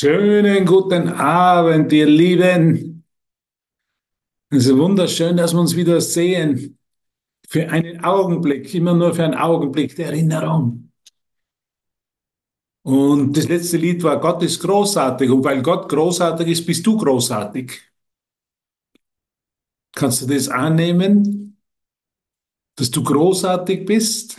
[0.00, 3.04] Schönen guten Abend, ihr Lieben.
[4.48, 6.78] Es ist wunderschön, dass wir uns wieder sehen.
[7.48, 10.92] Für einen Augenblick, immer nur für einen Augenblick der Erinnerung.
[12.82, 15.30] Und das letzte Lied war Gott ist großartig.
[15.30, 17.72] Und weil Gott großartig ist, bist du großartig.
[19.96, 21.58] Kannst du das annehmen,
[22.76, 24.36] dass du großartig bist?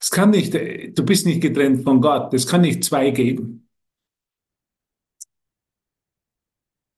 [0.00, 2.32] Es kann nicht, du bist nicht getrennt von Gott.
[2.34, 3.68] Es kann nicht zwei geben.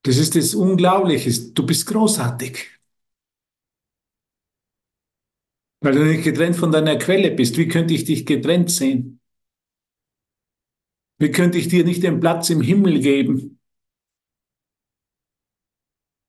[0.02, 1.30] Das ist das Unglaubliche.
[1.52, 2.66] Du bist großartig.
[5.80, 7.56] Weil du nicht getrennt von deiner Quelle bist.
[7.56, 9.20] Wie könnte ich dich getrennt sehen?
[11.18, 13.60] Wie könnte ich dir nicht den Platz im Himmel geben,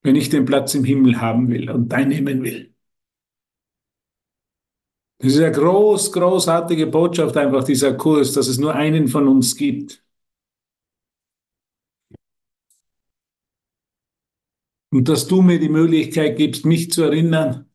[0.04, 2.69] wenn ich den Platz im Himmel haben will und einnehmen will?
[5.20, 9.56] Das ist eine groß, großartige Botschaft, einfach dieser Kurs, dass es nur einen von uns
[9.56, 10.02] gibt.
[14.92, 17.66] Und dass du mir die Möglichkeit gibst, mich zu erinnern,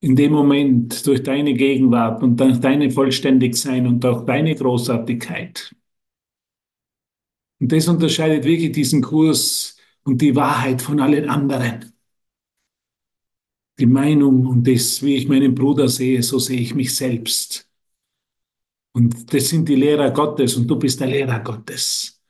[0.00, 5.74] in dem Moment durch deine Gegenwart und durch deine Vollständigsein und durch deine Großartigkeit.
[7.60, 11.97] Und das unterscheidet wirklich diesen Kurs und die Wahrheit von allen anderen
[13.78, 17.68] die Meinung und das, wie ich meinen Bruder sehe, so sehe ich mich selbst.
[18.92, 22.20] Und das sind die Lehrer Gottes und du bist der Lehrer Gottes.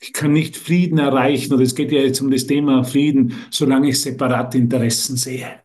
[0.00, 3.90] Ich kann nicht Frieden erreichen, und es geht ja jetzt um das Thema Frieden, solange
[3.90, 5.60] ich separate Interessen sehe.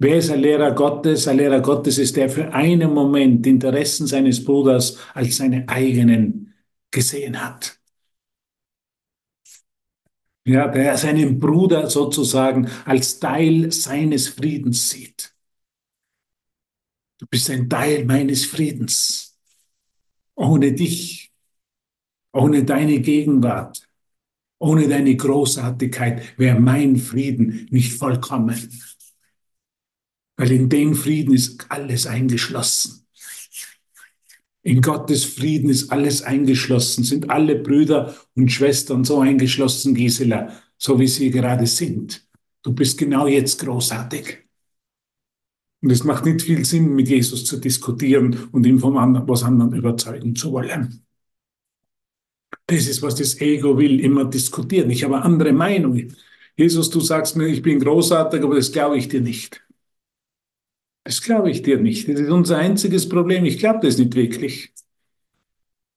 [0.00, 1.28] Wer ist ein Lehrer Gottes?
[1.28, 6.54] Ein Lehrer Gottes ist der für einen Moment Interessen seines Bruders als seine eigenen
[6.90, 7.79] gesehen hat
[10.44, 15.34] ja, der seinen Bruder sozusagen als Teil seines Friedens sieht.
[17.18, 19.38] Du bist ein Teil meines Friedens.
[20.34, 21.30] Ohne dich,
[22.32, 23.86] ohne deine Gegenwart,
[24.58, 28.70] ohne deine Großartigkeit wäre mein Frieden nicht vollkommen.
[30.36, 32.99] Weil in dem Frieden ist alles eingeschlossen.
[34.62, 40.98] In Gottes Frieden ist alles eingeschlossen, sind alle Brüder und Schwestern so eingeschlossen, Gisela, so
[41.00, 42.26] wie sie gerade sind.
[42.62, 44.38] Du bist genau jetzt großartig.
[45.82, 49.42] Und es macht nicht viel Sinn, mit Jesus zu diskutieren und ihm von anderen, was
[49.42, 51.06] anderen überzeugen zu wollen.
[52.66, 54.90] Das ist, was das Ego will, immer diskutieren.
[54.90, 56.14] Ich habe andere Meinungen.
[56.54, 59.62] Jesus, du sagst mir, ich bin großartig, aber das glaube ich dir nicht.
[61.04, 62.08] Das glaube ich dir nicht.
[62.08, 63.44] Das ist unser einziges Problem.
[63.44, 64.72] Ich glaube das nicht wirklich.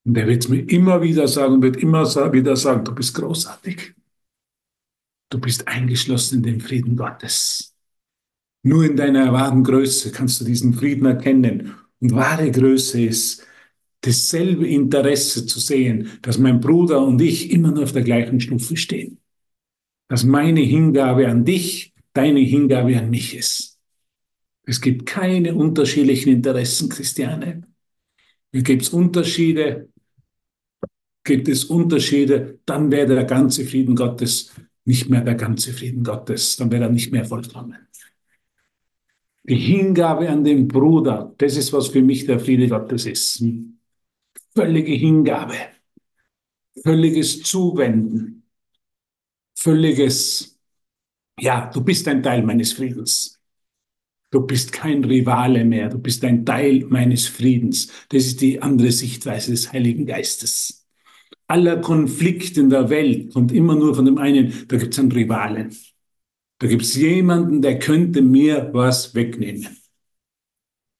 [0.06, 2.04] Und er wird es mir immer wieder sagen, wird immer
[2.34, 3.94] wieder sagen, du bist großartig.
[5.30, 7.74] Du bist eingeschlossen in den Frieden Gottes.
[8.64, 11.74] Nur in deiner wahren Größe kannst du diesen Frieden erkennen.
[12.00, 13.46] Und wahre Größe ist,
[14.02, 18.76] dasselbe Interesse zu sehen, dass mein Bruder und ich immer nur auf der gleichen Stufe
[18.78, 19.20] stehen.
[20.10, 23.73] Dass meine Hingabe an dich deine Hingabe an mich ist.
[24.66, 27.64] Es gibt keine unterschiedlichen Interessen, Christiane.
[28.52, 29.90] Gibt es Unterschiede,
[31.24, 34.52] gibt es Unterschiede, dann wäre der ganze Frieden Gottes
[34.86, 37.78] nicht mehr der ganze Frieden Gottes, dann wäre er nicht mehr vollkommen.
[39.44, 43.44] Die Hingabe an den Bruder, das ist, was für mich der Friede Gottes ist.
[44.56, 45.56] Völlige Hingabe,
[46.82, 48.44] völliges Zuwenden,
[49.56, 50.60] völliges,
[51.40, 53.40] ja, du bist ein Teil meines Friedens.
[54.34, 57.92] Du bist kein Rivale mehr, du bist ein Teil meines Friedens.
[58.10, 60.88] Das ist die andere Sichtweise des Heiligen Geistes.
[61.46, 65.12] Aller Konflikt in der Welt kommt immer nur von dem einen, da gibt es einen
[65.12, 65.78] Rivalen.
[66.58, 69.68] Da gibt es jemanden, der könnte mir was wegnehmen.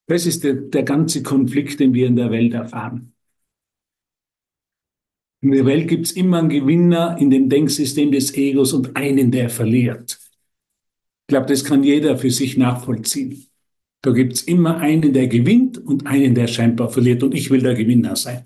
[0.06, 3.16] Das ist der, der ganze Konflikt, den wir in der Welt erfahren.
[5.42, 9.32] In der Welt gibt es immer einen Gewinner in dem Denksystem des Egos und einen,
[9.32, 10.23] der verliert.
[11.24, 13.48] Ich glaube, das kann jeder für sich nachvollziehen.
[14.02, 17.24] Da gibt es immer einen, der gewinnt und einen, der scheinbar verliert.
[17.24, 18.46] Und ich will der Gewinner sein.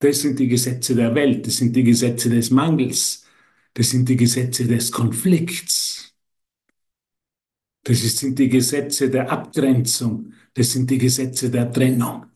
[0.00, 3.24] Das sind die Gesetze der Welt, das sind die Gesetze des Mangels,
[3.74, 6.14] das sind die Gesetze des Konflikts.
[7.82, 12.26] Das sind die Gesetze der Abgrenzung, das sind die Gesetze der Trennung.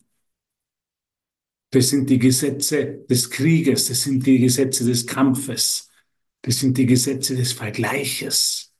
[1.71, 5.89] Das sind die Gesetze des Krieges, das sind die Gesetze des Kampfes.
[6.43, 8.73] Das sind die Gesetze des Vergleiches.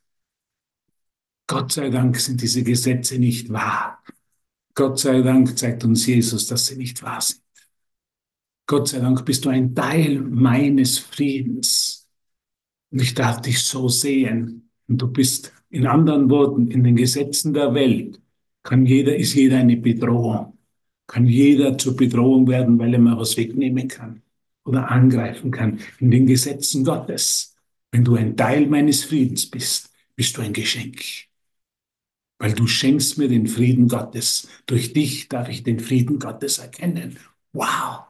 [1.47, 4.03] Gott sei Dank sind diese Gesetze nicht wahr.
[4.75, 7.41] Gott sei Dank zeigt uns Jesus, dass sie nicht wahr sind.
[8.67, 12.07] Gott sei Dank bist du ein Teil meines Friedens.
[12.91, 14.69] Und ich darf dich so sehen.
[14.87, 18.21] Und du bist in anderen Worten in den Gesetzen der Welt
[18.63, 20.57] kann jeder, ist jeder eine Bedrohung.
[21.07, 24.21] kann jeder zur Bedrohung werden, weil er mal was wegnehmen kann
[24.65, 25.79] oder angreifen kann.
[25.99, 27.52] In den Gesetzen Gottes,
[27.93, 30.99] wenn du ein Teil meines Friedens bist, bist du ein Geschenk.
[32.39, 34.47] Weil du schenkst mir den Frieden Gottes.
[34.65, 37.19] Durch dich darf ich den Frieden Gottes erkennen.
[37.53, 38.05] Wow!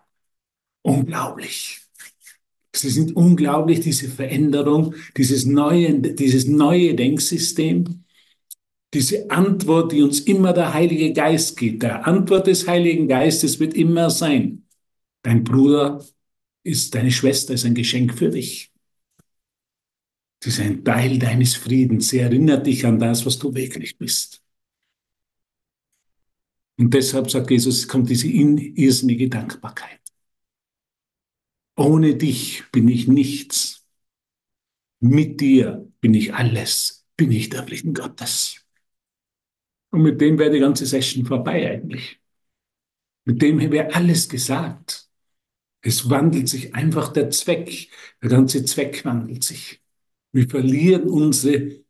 [0.83, 1.81] Unglaublich.
[2.73, 8.05] Sie sind unglaublich, diese Veränderung, dieses neue, dieses neue Denksystem,
[8.93, 11.83] diese Antwort, die uns immer der Heilige Geist gibt.
[11.83, 14.63] Der Antwort des Heiligen Geistes wird immer sein,
[15.23, 16.05] dein Bruder
[16.63, 18.72] ist, deine Schwester ist ein Geschenk für dich.
[20.43, 22.09] Sie ist ein Teil deines Friedens.
[22.09, 24.43] Sie erinnert dich an das, was du wirklich bist.
[26.77, 30.01] Und deshalb sagt Jesus, kommt diese irrsinnige Dankbarkeit.
[31.77, 33.87] Ohne dich bin ich nichts.
[34.99, 37.07] Mit dir bin ich alles.
[37.15, 38.65] Bin ich der Frieden Gottes.
[39.91, 42.19] Und mit dem wäre die ganze Session vorbei eigentlich.
[43.23, 45.09] Mit dem wäre alles gesagt.
[45.79, 47.89] Es wandelt sich einfach der Zweck.
[48.21, 49.82] Der ganze Zweck wandelt sich.
[50.33, 51.83] Wir verlieren unsere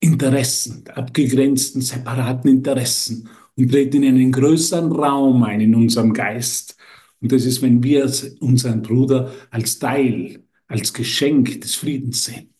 [0.00, 6.76] Interessen, abgegrenzten, separaten Interessen und treten in einen größeren Raum ein in unserem Geist.
[7.20, 8.10] Und das ist, wenn wir
[8.40, 12.52] unseren Bruder als Teil, als Geschenk des Friedens sehen.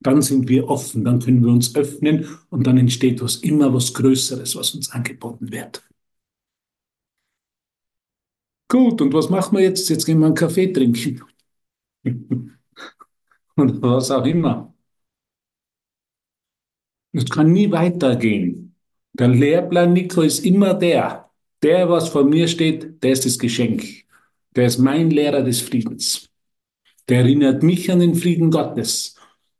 [0.00, 3.94] Dann sind wir offen, dann können wir uns öffnen und dann entsteht was immer was
[3.94, 5.82] Größeres, was uns angeboten wird.
[8.68, 9.88] Gut, und was machen wir jetzt?
[9.88, 11.22] Jetzt gehen wir einen Kaffee trinken.
[13.56, 14.74] und was auch immer.
[17.12, 18.74] Es kann nie weitergehen.
[19.14, 21.30] Der Lehrplan Nico ist immer der.
[21.62, 23.82] Der, was vor mir steht, der ist das Geschenk.
[24.54, 26.28] Der ist mein Lehrer des Friedens.
[27.08, 29.16] Der erinnert mich an den Frieden Gottes.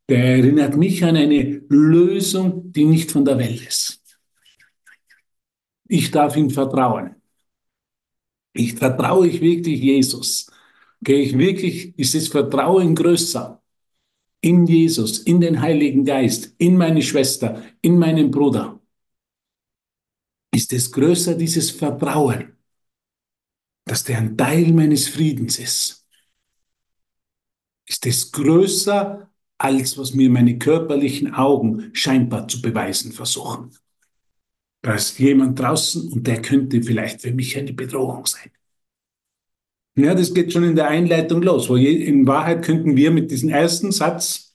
[0.09, 4.19] Der erinnert mich an eine Lösung, die nicht von der Welt ist.
[5.89, 7.17] Ich darf ihm vertrauen.
[8.53, 10.51] Ich vertraue ich wirklich Jesus.
[11.03, 13.63] Gehe ich wirklich, ist das Vertrauen größer
[14.47, 18.81] in Jesus, in den Heiligen Geist, in meine Schwester, in meinen Bruder?
[20.53, 22.57] Ist es größer, dieses Vertrauen,
[23.85, 26.07] dass der ein Teil meines Friedens ist?
[27.87, 29.29] Ist es größer
[29.59, 33.71] als was mir meine körperlichen Augen scheinbar zu beweisen versuchen.
[34.83, 38.51] Da ist jemand draußen und der könnte vielleicht für mich eine Bedrohung sein.
[39.97, 43.49] Ja, das geht schon in der Einleitung los, wo in Wahrheit könnten wir mit diesem
[43.49, 44.55] ersten Satz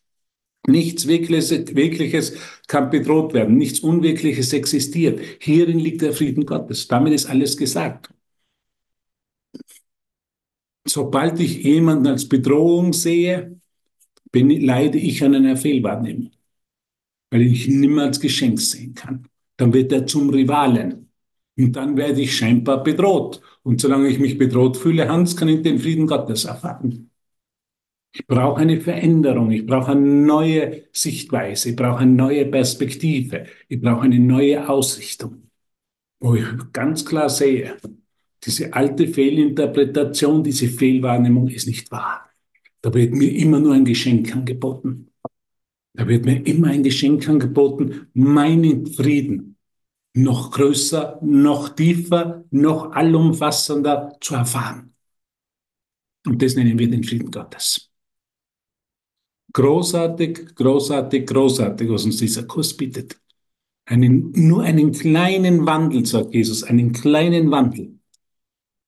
[0.68, 2.34] nichts Wirkliches, Wirkliches
[2.68, 5.20] kann bedroht werden, nichts Unwirkliches existiert.
[5.40, 6.88] Hierin liegt der Frieden Gottes.
[6.88, 8.10] Damit ist alles gesagt.
[10.88, 13.60] Sobald ich jemanden als Bedrohung sehe,
[14.32, 16.32] bin, leide ich an einer Fehlwahrnehmung,
[17.32, 19.28] weil ich ihn nimmer als Geschenk sehen kann.
[19.58, 21.10] Dann wird er zum Rivalen.
[21.58, 23.42] Und dann werde ich scheinbar bedroht.
[23.64, 27.12] Und solange ich mich bedroht fühle, Hans, kann ich den Frieden Gottes erfahren.
[28.14, 33.80] Ich brauche eine Veränderung, ich brauche eine neue Sichtweise, ich brauche eine neue Perspektive, ich
[33.80, 35.50] brauche eine neue Ausrichtung,
[36.20, 37.78] wo ich ganz klar sehe,
[38.44, 42.30] diese alte Fehlinterpretation, diese Fehlwahrnehmung ist nicht wahr.
[42.82, 45.12] Da wird mir immer nur ein Geschenk angeboten.
[45.94, 49.51] Da wird mir immer ein Geschenk angeboten, meinen Frieden
[50.14, 54.94] noch größer, noch tiefer, noch allumfassender zu erfahren.
[56.26, 57.90] Und das nennen wir den Frieden Gottes.
[59.54, 63.20] Großartig, großartig, großartig, was uns dieser Kurs bietet.
[63.86, 68.00] Einen, nur einen kleinen Wandel, sagt Jesus, einen kleinen Wandel.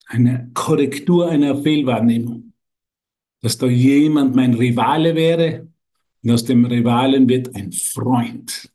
[0.05, 2.53] Eine Korrektur einer Fehlwahrnehmung
[3.43, 5.67] dass da jemand mein Rivale wäre
[6.23, 8.71] und aus dem Rivalen wird ein Freund,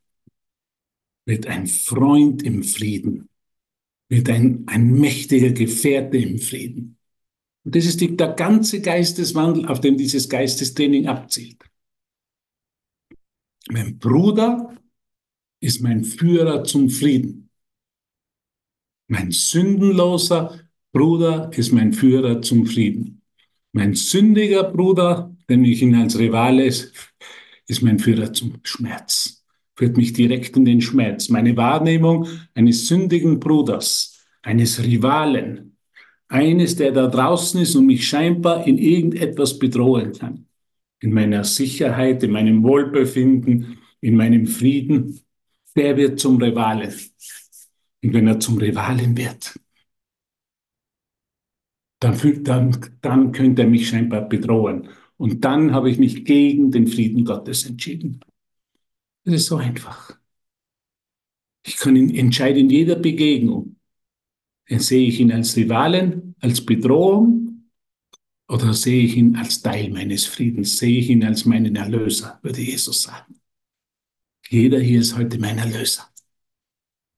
[1.28, 3.28] wird ein Freund im Frieden,
[4.08, 6.96] wird ein, ein mächtiger Gefährte im Frieden.
[7.64, 11.62] Und das ist die, der ganze Geisteswandel, auf dem dieses Geistestraining abzielt.
[13.68, 14.74] Mein Bruder
[15.60, 17.50] ist mein Führer zum Frieden.
[19.08, 20.58] Mein sündenloser
[20.92, 23.20] Bruder ist mein Führer zum Frieden.
[23.72, 26.94] Mein sündiger Bruder, den ich ihn als Rivale, ist,
[27.66, 29.37] ist mein Führer zum Schmerz,
[29.78, 31.28] führt mich direkt in den Schmerz.
[31.28, 35.76] Meine Wahrnehmung eines sündigen Bruders, eines Rivalen,
[36.26, 40.46] eines, der da draußen ist und mich scheinbar in irgendetwas bedrohen kann.
[40.98, 45.20] In meiner Sicherheit, in meinem Wohlbefinden, in meinem Frieden,
[45.76, 46.92] der wird zum Rivalen.
[48.02, 49.60] Und wenn er zum Rivalen wird,
[52.00, 54.88] dann, dann, dann könnte er mich scheinbar bedrohen.
[55.16, 58.20] Und dann habe ich mich gegen den Frieden Gottes entschieden.
[59.28, 60.18] Das ist so einfach.
[61.62, 63.76] Ich kann ihn entscheiden in jeder Begegnung.
[64.70, 67.68] Sehe ich ihn als Rivalen, als Bedrohung
[68.48, 70.78] oder sehe ich ihn als Teil meines Friedens?
[70.78, 73.38] Sehe ich ihn als meinen Erlöser, würde Jesus sagen.
[74.48, 76.08] Jeder hier ist heute mein Erlöser.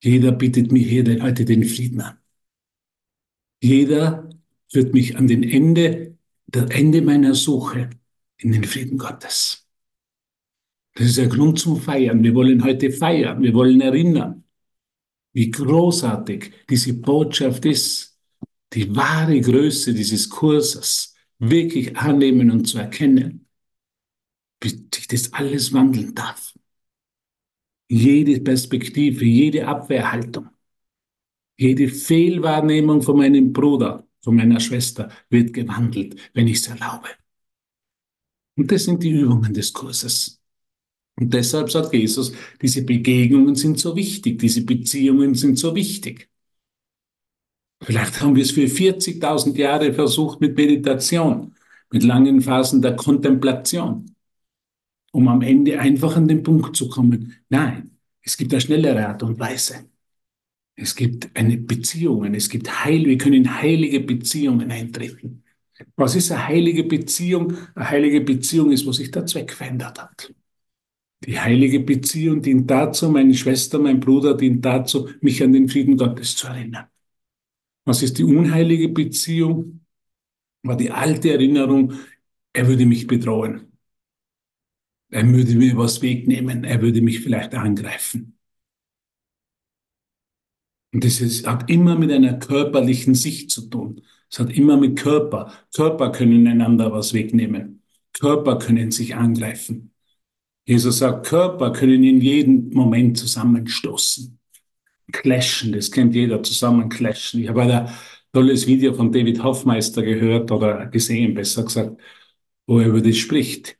[0.03, 2.19] Jeder bietet mir hier heute den Frieden an.
[3.63, 4.29] Jeder
[4.69, 7.89] führt mich an den Ende, der Ende meiner Suche
[8.37, 9.70] in den Frieden Gottes.
[10.95, 12.23] Das ist ein Grund zum Feiern.
[12.23, 13.43] Wir wollen heute feiern.
[13.43, 14.45] Wir wollen erinnern,
[15.33, 18.19] wie großartig diese Botschaft ist,
[18.73, 23.47] die wahre Größe dieses Kurses wirklich annehmen und zu erkennen,
[24.61, 26.55] wie sich das alles wandeln darf.
[27.89, 30.49] Jede Perspektive, jede Abwehrhaltung,
[31.57, 37.09] jede Fehlwahrnehmung von meinem Bruder, von meiner Schwester wird gewandelt, wenn ich es erlaube.
[38.57, 40.40] Und das sind die Übungen des Kurses.
[41.17, 46.31] Und deshalb sagt Jesus, diese Begegnungen sind so wichtig, diese Beziehungen sind so wichtig.
[47.83, 51.55] Vielleicht haben wir es für 40.000 Jahre versucht mit Meditation,
[51.91, 54.15] mit langen Phasen der Kontemplation,
[55.13, 57.37] um am Ende einfach an den Punkt zu kommen.
[57.49, 57.91] Nein,
[58.23, 59.87] es gibt eine schnellere Art und Weise.
[60.77, 65.43] Es gibt eine Beziehung, es gibt Heil, wir können in heilige Beziehungen eintreten.
[65.97, 67.55] Was ist eine heilige Beziehung?
[67.75, 70.33] Eine heilige Beziehung ist, wo sich der Zweck verändert hat.
[71.27, 75.97] Die heilige Beziehung dient dazu, meine Schwester, mein Bruder dient dazu, mich an den Frieden
[75.97, 76.87] Gottes zu erinnern.
[77.85, 79.85] Was ist die unheilige Beziehung?
[80.63, 81.93] War die alte Erinnerung,
[82.53, 83.73] er würde mich bedrohen.
[85.11, 88.39] Er würde mir was wegnehmen, er würde mich vielleicht angreifen.
[90.93, 94.03] Und das ist, hat immer mit einer körperlichen Sicht zu tun.
[94.31, 95.53] Es hat immer mit Körper.
[95.75, 97.83] Körper können einander was wegnehmen.
[98.13, 99.93] Körper können sich angreifen.
[100.71, 104.39] Jesus sagt, Körper können in jedem Moment zusammenstoßen.
[105.11, 107.43] Clashen, das kennt jeder, zusammenclashen.
[107.43, 107.91] Ich habe ein
[108.33, 112.01] tolles Video von David Hoffmeister gehört oder gesehen, besser gesagt,
[112.69, 113.79] wo er über das spricht.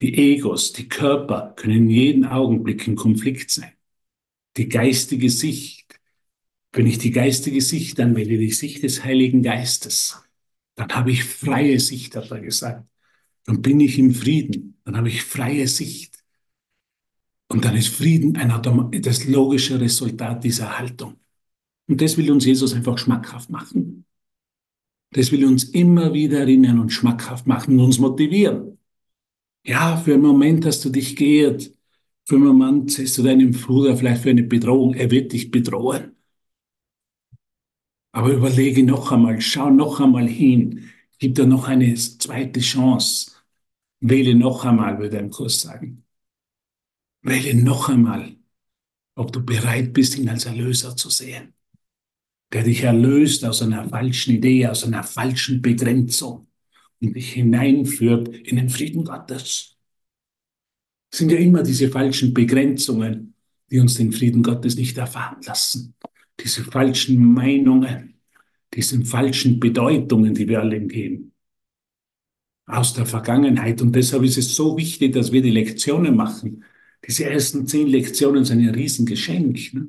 [0.00, 3.72] Die Egos, die Körper können in jedem Augenblick im Konflikt sein.
[4.56, 6.00] Die geistige Sicht,
[6.72, 10.18] wenn ich die geistige Sicht anwende, die Sicht des Heiligen Geistes,
[10.74, 12.88] dann habe ich freie Sicht, hat er gesagt.
[13.44, 16.09] Dann bin ich im Frieden, dann habe ich freie Sicht.
[17.50, 21.16] Und dann ist Frieden ein das logische Resultat dieser Haltung.
[21.88, 24.06] Und das will uns Jesus einfach schmackhaft machen.
[25.12, 28.78] Das will uns immer wieder erinnern und schmackhaft machen und uns motivieren.
[29.66, 31.72] Ja, für einen Moment hast du dich geehrt.
[32.24, 34.94] Für einen Moment siehst du deinem Bruder vielleicht für eine Bedrohung.
[34.94, 36.14] Er wird dich bedrohen.
[38.12, 40.88] Aber überlege noch einmal, schau noch einmal hin,
[41.18, 43.32] gib dir noch eine zweite Chance.
[43.98, 46.04] Wähle noch einmal, würde ein Kurs sagen.
[47.22, 48.36] Wähle noch einmal,
[49.14, 51.54] ob du bereit bist, ihn als Erlöser zu sehen,
[52.52, 56.48] der dich erlöst aus einer falschen Idee, aus einer falschen Begrenzung
[57.00, 59.76] und dich hineinführt in den Frieden Gottes.
[61.12, 63.34] Es sind ja immer diese falschen Begrenzungen,
[63.70, 65.94] die uns den Frieden Gottes nicht erfahren lassen
[66.42, 68.14] diese falschen Meinungen,
[68.72, 71.32] diese falschen Bedeutungen, die wir allen geben,
[72.66, 73.82] aus der Vergangenheit.
[73.82, 76.64] Und deshalb ist es so wichtig, dass wir die Lektionen machen.
[77.06, 79.74] Diese ersten zehn Lektionen sind ein Riesengeschenk.
[79.74, 79.88] Ne?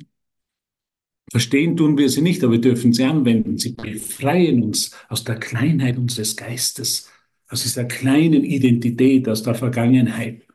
[1.29, 3.57] Verstehen tun wir sie nicht, aber wir dürfen sie anwenden.
[3.57, 7.09] Sie befreien uns aus der Kleinheit unseres Geistes,
[7.47, 10.45] aus dieser kleinen Identität, aus der Vergangenheit.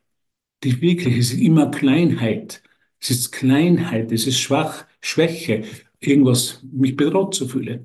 [0.64, 2.62] Die wirkliche ist immer Kleinheit.
[3.00, 5.64] Es ist Kleinheit, es ist Schwach, Schwäche
[6.00, 7.84] irgendwas mich bedroht zu fühlen.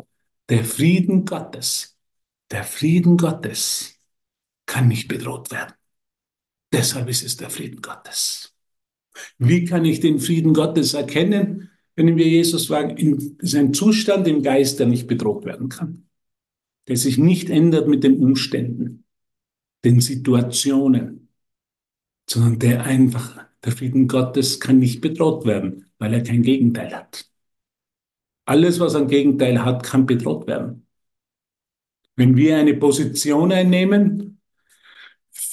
[0.50, 1.98] Der Frieden Gottes,
[2.50, 4.00] der Frieden Gottes
[4.66, 5.74] kann nicht bedroht werden.
[6.74, 8.50] Deshalb ist es der Frieden Gottes.
[9.38, 12.98] Wie kann ich den Frieden Gottes erkennen, wenn wir Jesus fragen?
[12.98, 16.06] In sein Zustand im Geist, der nicht bedroht werden kann,
[16.88, 19.06] der sich nicht ändert mit den Umständen,
[19.84, 21.30] den Situationen,
[22.30, 27.25] sondern der einfach, der Frieden Gottes kann nicht bedroht werden, weil er kein Gegenteil hat.
[28.46, 30.88] Alles, was ein Gegenteil hat, kann bedroht werden.
[32.16, 34.30] Wenn wir eine Position einnehmen,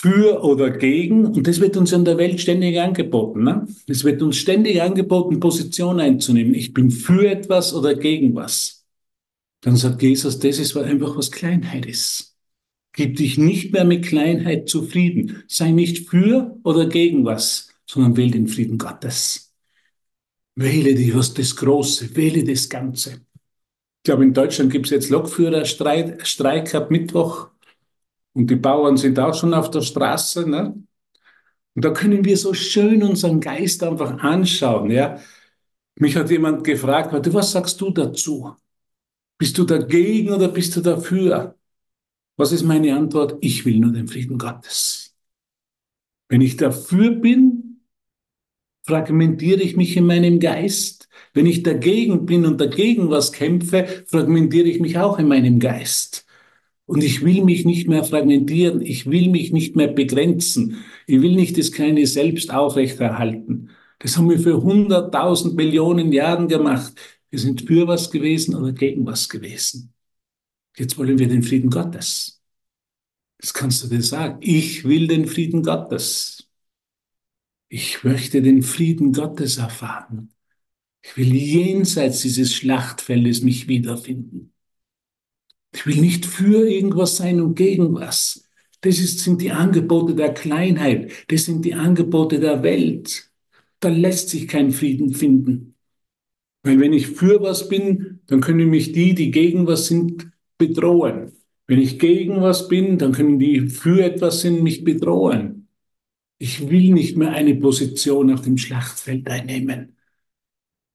[0.01, 3.43] für oder gegen, und das wird uns in der Welt ständig angeboten.
[3.43, 3.67] Ne?
[3.89, 6.55] Es wird uns ständig angeboten, Position einzunehmen.
[6.55, 8.87] Ich bin für etwas oder gegen was.
[9.61, 12.37] Dann sagt Jesus, das ist einfach was Kleinheit ist.
[12.93, 15.43] Gib dich nicht mehr mit Kleinheit zufrieden.
[15.49, 19.53] Sei nicht für oder gegen was, sondern wähl den Frieden Gottes.
[20.55, 23.15] Wähle die, was das Große, wähle das Ganze.
[23.15, 27.49] Ich glaube, in Deutschland gibt es jetzt Lokführerstreik Streik ab Mittwoch
[28.39, 30.49] und die Bauern sind auch schon auf der Straße.
[30.49, 30.81] Ne?
[31.75, 34.93] Und da können wir so schön unseren Geist einfach anschauen.
[34.93, 35.19] Ja?
[35.97, 38.55] Mich hat jemand gefragt, was sagst du dazu?
[39.39, 41.57] Bist du dagegen oder bist du dafür?
[42.37, 43.39] Was ist meine Antwort?
[43.41, 45.17] Ich will nur den Frieden Gottes.
[46.29, 47.81] Wenn ich dafür bin,
[48.85, 51.09] fragmentiere ich mich in meinem Geist.
[51.35, 56.28] Wenn ich dagegen bin und dagegen was kämpfe, fragmentiere ich mich auch in meinem Geist.
[56.89, 61.37] Und ich will mich nicht mehr fragmentieren, ich will mich nicht mehr begrenzen, ich will
[61.37, 63.69] nicht das kleine Selbst aufrechterhalten.
[63.99, 66.95] Das haben wir für hunderttausend Millionen Jahren gemacht.
[67.29, 69.93] Wir sind für was gewesen oder gegen was gewesen.
[70.79, 72.41] Jetzt wollen wir den Frieden Gottes.
[73.37, 74.39] Das kannst du dir sagen.
[74.41, 76.49] Ich will den Frieden Gottes.
[77.69, 80.33] Ich möchte den Frieden Gottes erfahren.
[81.03, 84.55] Ich will jenseits dieses Schlachtfeldes mich wiederfinden.
[85.73, 88.49] Ich will nicht für irgendwas sein und gegen was.
[88.81, 91.13] Das ist, sind die Angebote der Kleinheit.
[91.29, 93.31] Das sind die Angebote der Welt.
[93.81, 95.75] Da lässt sich kein Frieden finden.
[96.63, 101.33] Weil wenn ich für was bin, dann können mich die, die gegen was sind, bedrohen.
[101.67, 105.69] Wenn ich gegen was bin, dann können die für etwas sind, mich bedrohen.
[106.39, 109.97] Ich will nicht mehr eine Position auf dem Schlachtfeld einnehmen.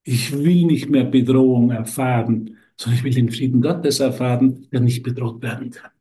[0.04, 5.04] Ich will nicht mehr Bedrohung erfahren, sondern ich will den Frieden Gottes erfahren, der nicht
[5.04, 5.92] bedroht werden kann.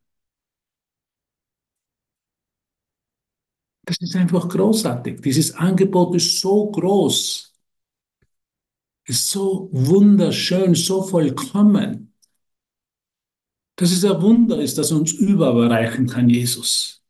[3.85, 5.21] Das ist einfach großartig.
[5.21, 7.53] Dieses Angebot ist so groß,
[9.07, 12.13] ist so wunderschön, so vollkommen,
[13.77, 17.03] dass es ein Wunder ist, dass uns überreichen kann, Jesus.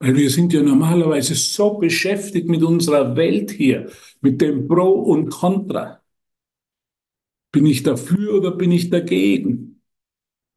[0.00, 3.90] Weil wir sind ja normalerweise so beschäftigt mit unserer Welt hier,
[4.20, 5.99] mit dem Pro und Contra.
[7.52, 9.70] Bin ich dafür oder bin ich dagegen?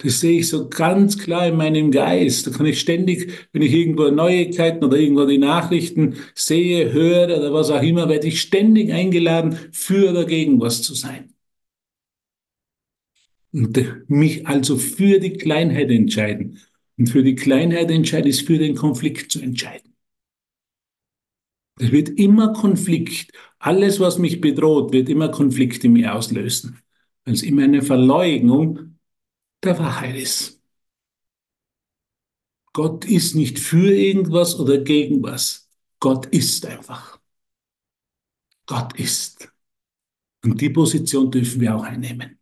[0.03, 2.45] Das sehe ich so ganz klar in meinem Geist.
[2.45, 7.53] Da kann ich ständig, wenn ich irgendwo Neuigkeiten oder irgendwo die Nachrichten sehe, höre oder
[7.53, 11.33] was auch immer, werde ich ständig eingeladen, für oder gegen was zu sein.
[13.53, 16.59] Und mich also für die Kleinheit entscheiden.
[16.97, 19.95] Und für die Kleinheit entscheiden ist für den Konflikt zu entscheiden.
[21.79, 23.31] Es wird immer Konflikt.
[23.57, 26.82] Alles, was mich bedroht, wird immer Konflikte in mir auslösen
[27.25, 28.97] weil es immer eine Verleugnung
[29.63, 30.61] der Wahrheit ist.
[32.73, 35.69] Gott ist nicht für irgendwas oder gegen was.
[35.99, 37.19] Gott ist einfach.
[38.65, 39.49] Gott ist.
[40.43, 42.39] Und die Position dürfen wir auch einnehmen.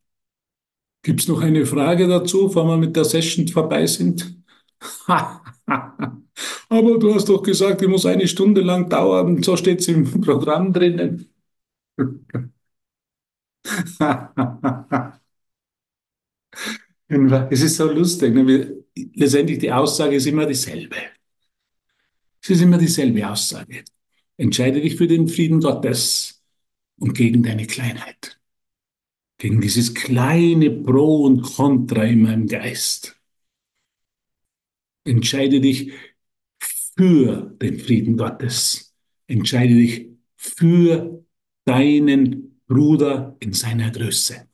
[1.03, 4.35] Gibt es noch eine Frage dazu, bevor wir mit der Session vorbei sind?
[6.69, 9.41] Aber du hast doch gesagt, die muss eine Stunde lang dauern.
[9.43, 11.29] So steht es im Programm drinnen.
[17.49, 18.33] es ist so lustig.
[18.33, 18.83] Ne?
[19.13, 20.97] Letztendlich die Aussage ist immer dieselbe.
[22.41, 23.83] Es ist immer dieselbe Aussage.
[24.37, 26.41] Entscheide dich für den Frieden Gottes
[26.97, 28.39] und gegen deine Kleinheit.
[29.37, 33.15] Gegen dieses kleine Pro und Contra in meinem Geist.
[35.03, 35.91] Entscheide dich
[36.59, 38.93] für den Frieden Gottes.
[39.27, 41.25] Entscheide dich für
[41.65, 44.47] deinen Bruder in seiner Größe,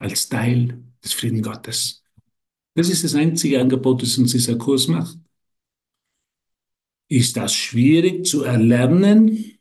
[0.00, 2.02] als Teil des Frieden Gottes.
[2.74, 5.16] Das ist das einzige Angebot, das uns dieser Kurs macht.
[7.08, 9.60] Ist das schwierig zu erlernen?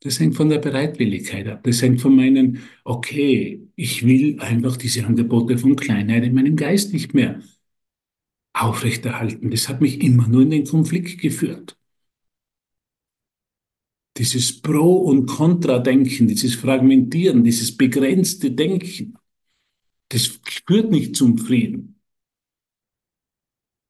[0.00, 1.62] Das hängt von der Bereitwilligkeit ab.
[1.62, 6.92] Das hängt von meinen, okay, ich will einfach diese Angebote von Kleinheit in meinem Geist
[6.92, 7.40] nicht mehr
[8.52, 9.50] aufrechterhalten.
[9.50, 11.79] Das hat mich immer nur in den Konflikt geführt
[14.20, 19.16] dieses Pro- und Kontra-Denken, dieses Fragmentieren, dieses begrenzte Denken,
[20.10, 21.98] das führt nicht zum Frieden.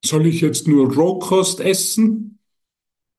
[0.04, 2.38] Soll ich jetzt nur Rohkost essen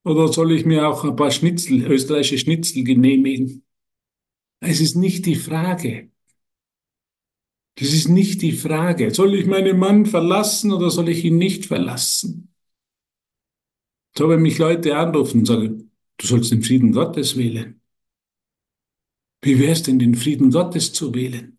[0.05, 3.65] oder soll ich mir auch ein paar Schnitzel, österreichische Schnitzel genehmigen?
[4.61, 6.11] Es ist nicht die Frage.
[7.75, 9.13] Das ist nicht die Frage.
[9.13, 12.53] Soll ich meinen Mann verlassen oder soll ich ihn nicht verlassen?
[14.17, 17.81] So, wenn mich Leute anrufen und sagen, Du sollst den Frieden Gottes wählen.
[19.41, 21.57] Wie wäre es denn, den Frieden Gottes zu wählen?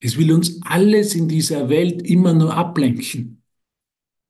[0.00, 3.42] Es will uns alles in dieser Welt immer nur ablenken.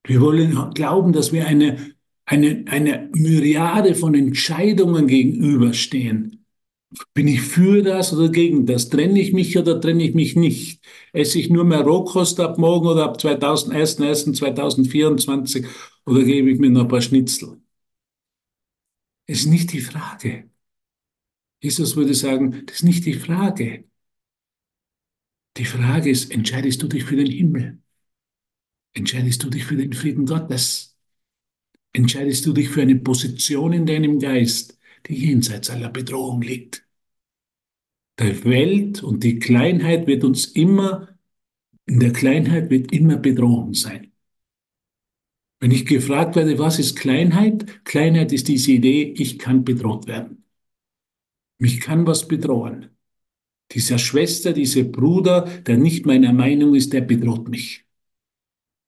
[0.04, 1.94] Wir wollen glauben, dass wir eine,
[2.24, 6.44] eine, eine Myriade von Entscheidungen gegenüberstehen.
[7.14, 8.88] Bin ich für das oder gegen das?
[8.88, 10.80] Trenne ich mich oder trenne ich mich nicht?
[11.12, 13.98] Esse ich nur mehr Rohkost ab morgen oder ab 2001,
[16.06, 17.60] oder gebe ich mir noch ein paar Schnitzel?
[19.26, 20.50] Ist nicht die Frage.
[21.60, 23.84] Jesus würde sagen, das ist nicht die Frage.
[25.56, 27.78] Die Frage ist, entscheidest du dich für den Himmel?
[28.92, 30.96] Entscheidest du dich für den Frieden Gottes?
[31.92, 36.86] Entscheidest du dich für eine Position in deinem Geist, die jenseits aller Bedrohung liegt?
[38.18, 41.18] Der Welt und die Kleinheit wird uns immer,
[41.86, 44.12] in der Kleinheit wird immer Bedrohung sein.
[45.58, 47.84] Wenn ich gefragt werde, was ist Kleinheit?
[47.84, 50.44] Kleinheit ist diese Idee, ich kann bedroht werden.
[51.58, 52.90] Mich kann was bedrohen.
[53.72, 57.84] Dieser Schwester, dieser Bruder, der nicht meiner Meinung ist, der bedroht mich.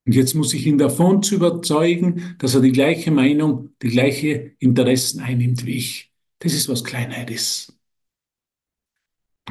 [0.05, 4.53] Und jetzt muss ich ihn davon zu überzeugen, dass er die gleiche Meinung, die gleiche
[4.59, 6.11] Interessen einnimmt wie ich.
[6.39, 7.77] Das ist, was Kleinheit ist.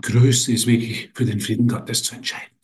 [0.00, 2.57] Größe ist wirklich für den Frieden Gottes zu entscheiden.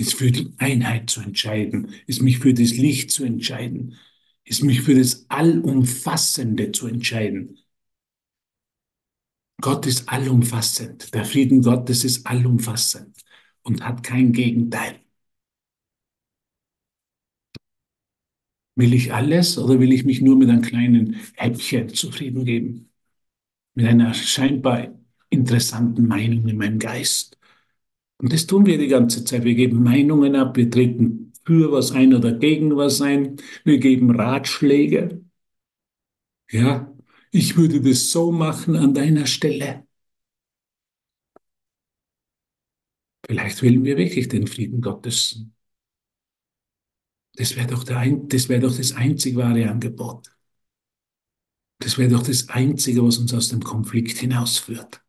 [0.00, 3.98] Ist für die Einheit zu entscheiden, ist mich für das Licht zu entscheiden,
[4.44, 7.58] ist mich für das Allumfassende zu entscheiden.
[9.60, 11.12] Gott ist allumfassend.
[11.12, 13.14] Der Frieden Gottes ist allumfassend
[13.60, 15.00] und hat kein Gegenteil.
[18.76, 22.90] Will ich alles oder will ich mich nur mit einem kleinen Häppchen zufrieden geben?
[23.74, 24.88] Mit einer scheinbar
[25.30, 27.39] interessanten Meinung in meinem Geist.
[28.20, 29.44] Und das tun wir die ganze Zeit.
[29.44, 34.10] Wir geben Meinungen ab, wir treten für was ein oder gegen was ein, wir geben
[34.10, 35.22] Ratschläge.
[36.50, 36.92] Ja,
[37.32, 39.84] ich würde das so machen an deiner Stelle.
[43.26, 45.42] Vielleicht wählen wir wirklich den Frieden Gottes.
[47.34, 50.30] Das wäre doch, wär doch das einzig wahre Angebot.
[51.78, 55.02] Das wäre doch das Einzige, was uns aus dem Konflikt hinausführt.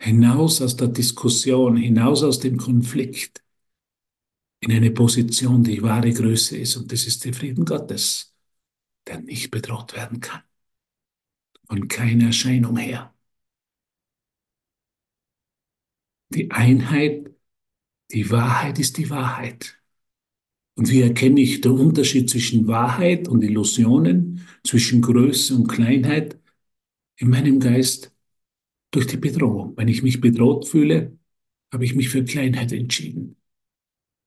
[0.00, 3.42] Hinaus aus der Diskussion, hinaus aus dem Konflikt,
[4.60, 6.76] in eine Position, die wahre Größe ist.
[6.76, 8.34] Und das ist der Frieden Gottes,
[9.06, 10.42] der nicht bedroht werden kann.
[11.68, 13.14] Von keiner Erscheinung her.
[16.30, 17.30] Die Einheit,
[18.12, 19.80] die Wahrheit ist die Wahrheit.
[20.76, 26.40] Und wie erkenne ich den Unterschied zwischen Wahrheit und Illusionen, zwischen Größe und Kleinheit
[27.16, 28.12] in meinem Geist?
[28.90, 29.76] Durch die Bedrohung.
[29.76, 31.18] Wenn ich mich bedroht fühle,
[31.72, 33.36] habe ich mich für Kleinheit entschieden.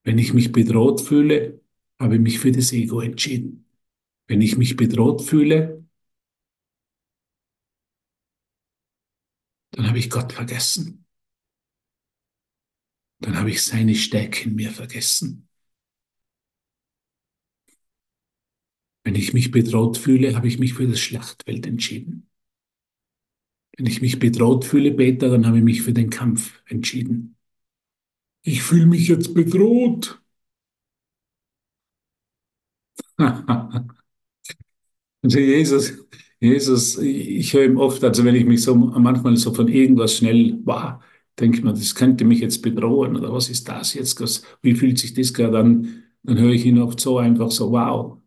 [0.04, 1.62] Wenn ich mich bedroht fühle,
[2.00, 3.66] habe ich mich für das Ego entschieden.
[4.28, 5.86] Wenn ich mich bedroht fühle,
[9.72, 11.04] dann habe ich Gott vergessen
[13.24, 15.48] dann habe ich seine Stärke in mir vergessen.
[19.04, 22.30] Wenn ich mich bedroht fühle, habe ich mich für das Schlachtfeld entschieden.
[23.78, 27.36] Wenn ich mich bedroht fühle, Peter, dann habe ich mich für den Kampf entschieden.
[28.42, 30.22] Ich fühle mich jetzt bedroht.
[35.22, 35.94] also Jesus,
[36.40, 40.60] Jesus, ich höre ihm oft, also wenn ich mich so manchmal so von irgendwas schnell
[40.66, 41.02] war,
[41.40, 44.22] denkt man, das könnte mich jetzt bedrohen oder was ist das jetzt?
[44.62, 46.04] Wie fühlt sich das gerade an?
[46.24, 48.18] Dann höre ich ihn oft so einfach so, wow,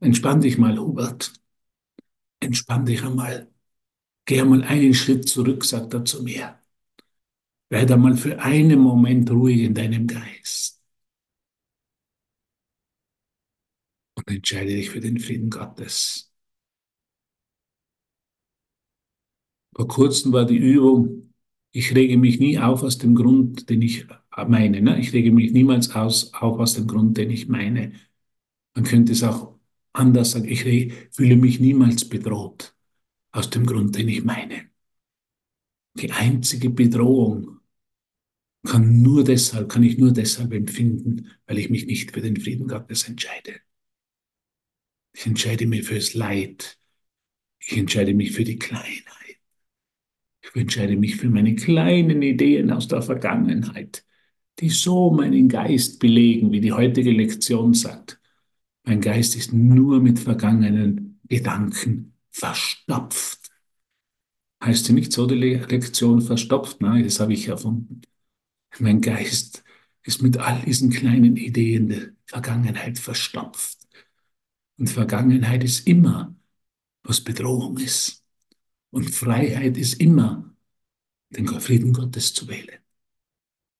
[0.00, 1.32] entspann dich mal, Hubert.
[2.38, 3.50] Entspann dich einmal.
[4.26, 6.58] Geh einmal einen Schritt zurück, sagt er zu mir.
[7.68, 10.82] Werde einmal für einen Moment ruhig in deinem Geist.
[14.14, 16.32] Und entscheide dich für den Frieden Gottes.
[19.74, 21.34] Vor kurzem war die Übung,
[21.72, 24.06] ich rege mich nie auf aus dem Grund, den ich
[24.46, 24.80] meine.
[24.80, 25.00] Ne?
[25.00, 27.92] Ich rege mich niemals aus, auf aus dem Grund, den ich meine.
[28.74, 29.58] Man könnte es auch
[29.92, 30.48] anders sagen.
[30.48, 30.62] Ich
[31.10, 32.73] fühle mich niemals bedroht
[33.34, 34.70] aus dem Grund, den ich meine.
[35.94, 37.58] Die einzige Bedrohung
[38.64, 42.68] kann nur deshalb, kann ich nur deshalb empfinden, weil ich mich nicht für den Frieden
[42.68, 43.60] Gottes entscheide.
[45.12, 46.78] Ich entscheide mich fürs Leid.
[47.58, 49.38] Ich entscheide mich für die Kleinheit.
[50.42, 54.04] Ich entscheide mich für meine kleinen Ideen aus der Vergangenheit,
[54.60, 58.20] die so meinen Geist belegen, wie die heutige Lektion sagt.
[58.84, 63.50] Mein Geist ist nur mit vergangenen Gedanken verstopft.
[64.62, 66.80] Heißt sie nicht so, die Lektion verstopft?
[66.80, 68.02] Nein, das habe ich erfunden.
[68.78, 69.62] Mein Geist
[70.02, 73.78] ist mit all diesen kleinen Ideen der Vergangenheit verstopft.
[74.76, 76.34] Und Vergangenheit ist immer,
[77.04, 78.24] was Bedrohung ist.
[78.90, 80.52] Und Freiheit ist immer,
[81.30, 82.78] den Frieden Gottes zu wählen.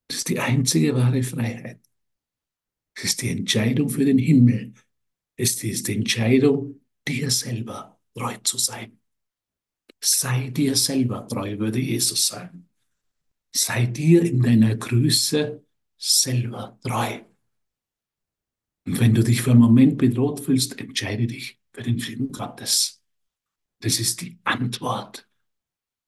[0.09, 1.81] Das ist die einzige wahre Freiheit.
[2.95, 4.75] Es ist die Entscheidung für den Himmel.
[5.37, 9.00] Es ist die Entscheidung, dir selber treu zu sein.
[10.00, 12.68] Sei dir selber treu, würde Jesus sagen.
[13.53, 15.64] Sei dir in deiner Größe
[15.96, 17.20] selber treu.
[18.87, 23.03] Und wenn du dich für einen Moment bedroht fühlst, entscheide dich für den Frieden Gottes.
[23.81, 25.29] Das ist die Antwort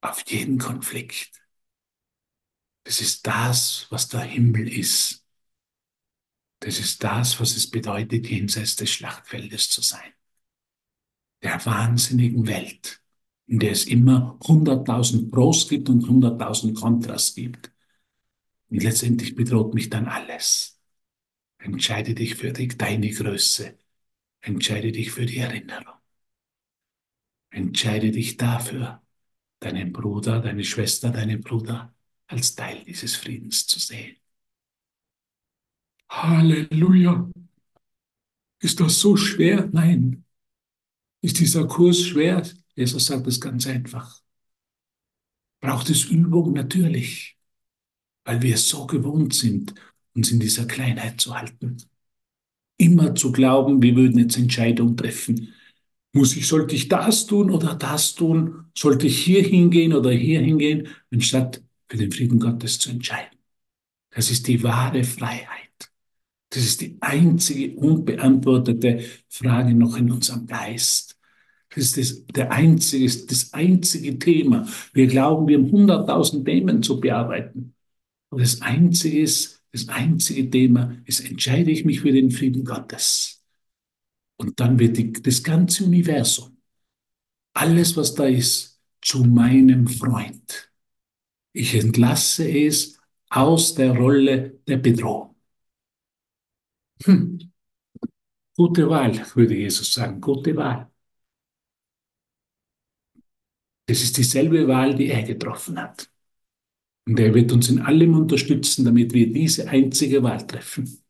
[0.01, 1.33] auf jeden Konflikt.
[2.85, 5.25] Das ist das, was der Himmel ist.
[6.61, 10.16] Das ist das, was es bedeutet, jenseits des Schlachtfeldes zu sein.
[11.47, 13.01] Der wahnsinnigen Welt,
[13.47, 17.71] in der es immer 100.000 Pros gibt und 100.000 Kontras gibt.
[18.69, 20.83] Und letztendlich bedroht mich dann alles.
[21.59, 23.79] Entscheide dich für die, deine Größe.
[24.41, 25.95] Entscheide dich für die Erinnerung.
[27.51, 29.01] Entscheide dich dafür,
[29.61, 31.95] deinen Bruder, deine Schwester, deinen Bruder
[32.27, 34.17] als Teil dieses Friedens zu sehen.
[36.11, 37.31] Halleluja.
[38.59, 39.69] Ist das so schwer?
[39.73, 40.26] Nein.
[41.27, 42.47] Ist dieser Kurs schwer?
[42.77, 44.23] Jesus sagt es ganz einfach.
[45.61, 46.53] Braucht es Übung?
[46.53, 47.37] Natürlich.
[48.25, 49.75] Weil wir es so gewohnt sind,
[50.15, 51.79] uns in dieser Kleinheit zu halten.
[52.77, 55.53] Immer zu glauben, wir würden jetzt Entscheidungen treffen.
[56.13, 58.67] Muss ich, sollte ich das tun oder das tun?
[58.79, 63.37] Sollte ich hier hingehen oder hier hingehen, anstatt für den Frieden Gottes zu entscheiden?
[64.11, 65.91] Das ist die wahre Freiheit.
[66.51, 71.16] Das ist die einzige unbeantwortete Frage noch in unserem Geist.
[71.77, 74.67] Das ist das, der einzige, das einzige Thema.
[74.95, 77.75] Wir glauben, wir haben hunderttausend Themen zu bearbeiten.
[78.31, 83.45] Aber das einzige ist, das einzige Thema ist, entscheide ich mich für den Frieden Gottes.
[84.39, 86.57] Und dann wird die, das ganze Universum,
[87.53, 90.73] alles, was da ist, zu meinem Freund.
[91.53, 95.37] Ich entlasse es aus der Rolle der Bedrohung.
[97.05, 97.53] Hm.
[98.57, 100.91] Gute Wahl, würde Jesus sagen, gute Wahl.
[103.87, 106.11] Das ist dieselbe Wahl, die er getroffen hat.
[107.09, 111.03] Und er wird uns in allem unterstützen, damit wir diese einzige Wahl treffen.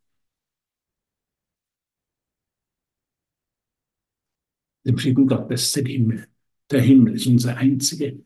[4.87, 6.29] Den Frieden Gottes, den Himmel.
[6.71, 8.23] Der Himmel ist unsere einzige,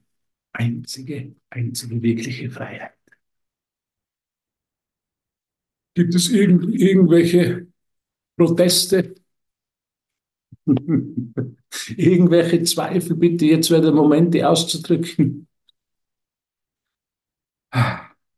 [0.53, 2.95] einzige, einzige wirkliche Freiheit.
[5.95, 7.67] Gibt es irgend, irgendwelche
[8.37, 9.15] Proteste?
[11.97, 13.17] irgendwelche Zweifel?
[13.17, 15.47] Bitte, jetzt wäre der Moment, die auszudrücken.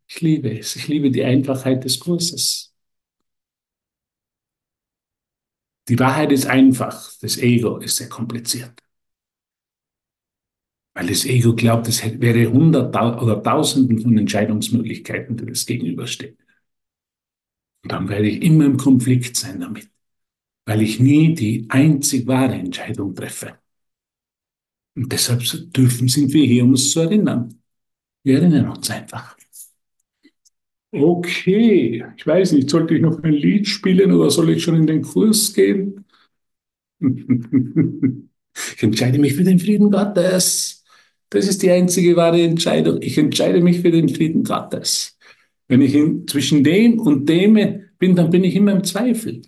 [0.07, 0.77] Ich liebe es.
[0.77, 2.73] Ich liebe die Einfachheit des Kurses.
[5.89, 7.13] Die Wahrheit ist einfach.
[7.21, 8.83] Das Ego ist sehr kompliziert.
[10.95, 16.37] Weil das Ego glaubt, es wäre hundert oder tausenden von Entscheidungsmöglichkeiten, die das gegenüberstehen.
[17.85, 19.89] Und dann werde ich immer im Konflikt sein damit,
[20.65, 23.59] weil ich nie die einzig wahre Entscheidung treffe.
[24.95, 27.55] Und deshalb dürfen, sind wir hier, um uns zu erinnern.
[28.23, 29.37] Wir erinnern uns einfach.
[30.95, 34.87] Okay, ich weiß nicht, sollte ich noch ein Lied spielen oder soll ich schon in
[34.87, 36.05] den Kurs gehen?
[38.77, 40.85] Ich entscheide mich für den Frieden Gottes.
[41.31, 43.01] Das ist die einzige wahre Entscheidung.
[43.01, 45.17] Ich entscheide mich für den Frieden Gottes.
[45.69, 47.55] Wenn ich in, zwischen dem und dem
[47.99, 49.41] bin, dann bin ich immer im Zweifel.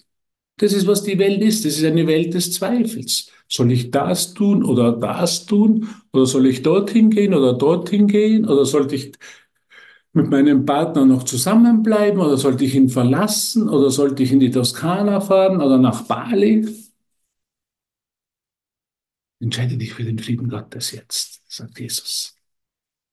[0.57, 1.65] Das ist, was die Welt ist.
[1.65, 3.31] Das ist eine Welt des Zweifels.
[3.49, 5.89] Soll ich das tun oder das tun?
[6.13, 8.45] Oder soll ich dorthin gehen oder dorthin gehen?
[8.49, 9.13] Oder sollte ich
[10.13, 12.21] mit meinem Partner noch zusammenbleiben?
[12.21, 13.69] Oder sollte ich ihn verlassen?
[13.69, 16.67] Oder sollte ich in die Toskana fahren oder nach Bali?
[19.41, 22.37] Entscheide dich für den Frieden Gottes jetzt, sagt Jesus.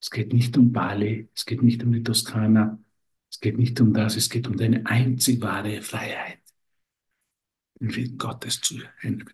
[0.00, 2.78] Es geht nicht um Bali, es geht nicht um die Toskana,
[3.30, 6.41] es geht nicht um das, es geht um deine einzig wahre Freiheit.
[7.82, 8.76] Den Frieden Gottes zu,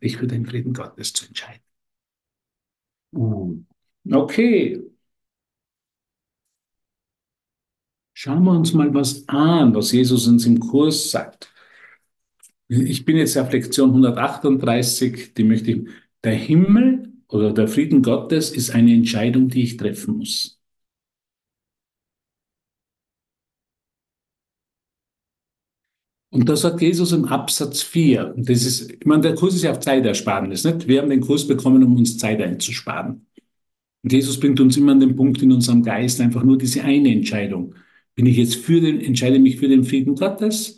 [0.03, 1.61] dich für den Frieden Gottes zu entscheiden.
[3.13, 3.63] Uh,
[4.11, 4.83] okay.
[8.15, 11.53] Schauen wir uns mal was an, was Jesus uns im Kurs sagt.
[12.69, 15.89] Ich bin jetzt auf Lektion 138, die möchte ich.
[16.25, 20.58] Der Himmel oder der Frieden Gottes ist eine Entscheidung, die ich treffen muss.
[26.31, 29.63] Und da sagt Jesus im Absatz 4, und das ist, ich meine, der Kurs ist
[29.63, 30.87] ja auf Zeitersparnis, nicht?
[30.87, 33.27] Wir haben den Kurs bekommen, um uns Zeit einzusparen.
[34.03, 37.13] Und Jesus bringt uns immer an den Punkt in unserem Geist, einfach nur diese eine
[37.13, 37.75] Entscheidung.
[38.15, 40.77] Bin ich jetzt für den, entscheide mich für den Frieden Gottes,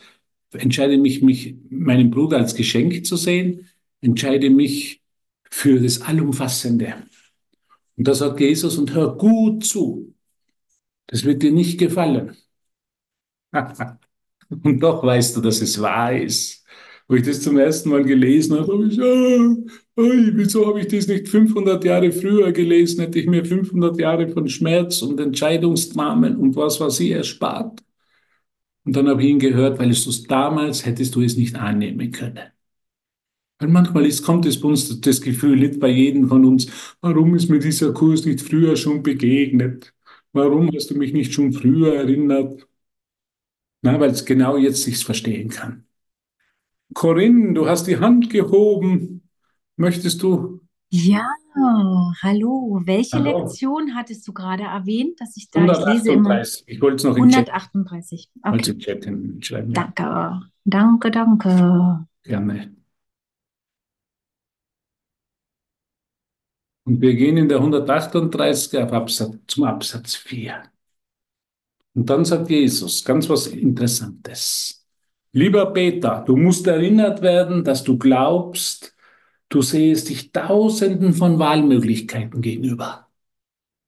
[0.53, 3.69] entscheide mich, mich meinen Bruder als Geschenk zu sehen,
[4.01, 5.03] entscheide mich
[5.51, 6.95] für das Allumfassende.
[7.97, 10.15] Und da sagt Jesus, und hör gut zu.
[11.09, 12.37] Das wird dir nicht gefallen.
[14.65, 16.65] Und doch weißt du, dass es wahr ist.
[17.09, 19.57] Wo ich das zum ersten Mal gelesen habe, habe ich, ah,
[19.97, 20.03] oh,
[20.35, 23.01] wieso habe ich das nicht 500 Jahre früher gelesen?
[23.01, 27.81] Hätte ich mir 500 Jahre von Schmerz und Entscheidungsdramen und was war sie erspart?
[28.85, 32.51] Und dann habe ich ihn gehört, weil es damals hättest du es nicht annehmen können.
[33.59, 36.67] Weil manchmal ist, kommt es bei uns das Gefühl, liegt bei jedem von uns,
[37.03, 39.93] warum ist mir dieser Kurs nicht früher schon begegnet?
[40.33, 42.67] Warum hast du mich nicht schon früher erinnert?
[43.83, 45.85] Na, weil es genau jetzt sich's verstehen kann.
[46.93, 49.29] Corinne, du hast die Hand gehoben.
[49.77, 50.61] Möchtest du?
[50.91, 51.27] Ja,
[52.23, 52.83] hallo.
[52.85, 53.45] Welche Hallo.
[53.45, 56.65] Lektion hattest du gerade erwähnt, dass ich da, ich lese immer 138.
[56.67, 58.31] Ich wollte es noch Chat, 138.
[58.43, 59.73] wollte Okay, im Chat hinschreiben.
[59.73, 60.41] Ja, danke.
[60.65, 62.07] Danke, danke.
[62.23, 62.75] gerne.
[66.85, 70.65] Und wir gehen in der 138 auf Absatz, zum Absatz 4.
[72.01, 74.87] Und dann sagt Jesus ganz was Interessantes.
[75.33, 78.97] Lieber Peter, du musst erinnert werden, dass du glaubst,
[79.51, 83.07] du sehest dich tausenden von Wahlmöglichkeiten gegenüber.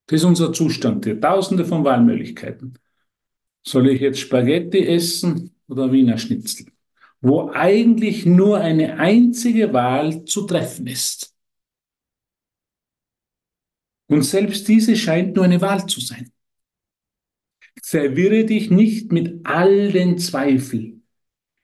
[0.05, 2.79] Das ist unser Zustand hier, tausende von Wahlmöglichkeiten.
[3.67, 6.67] Soll ich jetzt Spaghetti essen oder Wiener Schnitzel?
[7.23, 11.35] Wo eigentlich nur eine einzige Wahl zu treffen ist.
[14.09, 16.31] Und selbst diese scheint nur eine Wahl zu sein.
[17.83, 21.05] Verwirre dich nicht mit all den Zweifeln,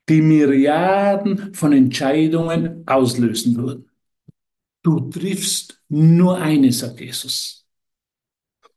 [0.08, 3.90] die Myriaden von Entscheidungen auslösen würden.
[4.82, 7.66] Du triffst nur eine, sagt Jesus.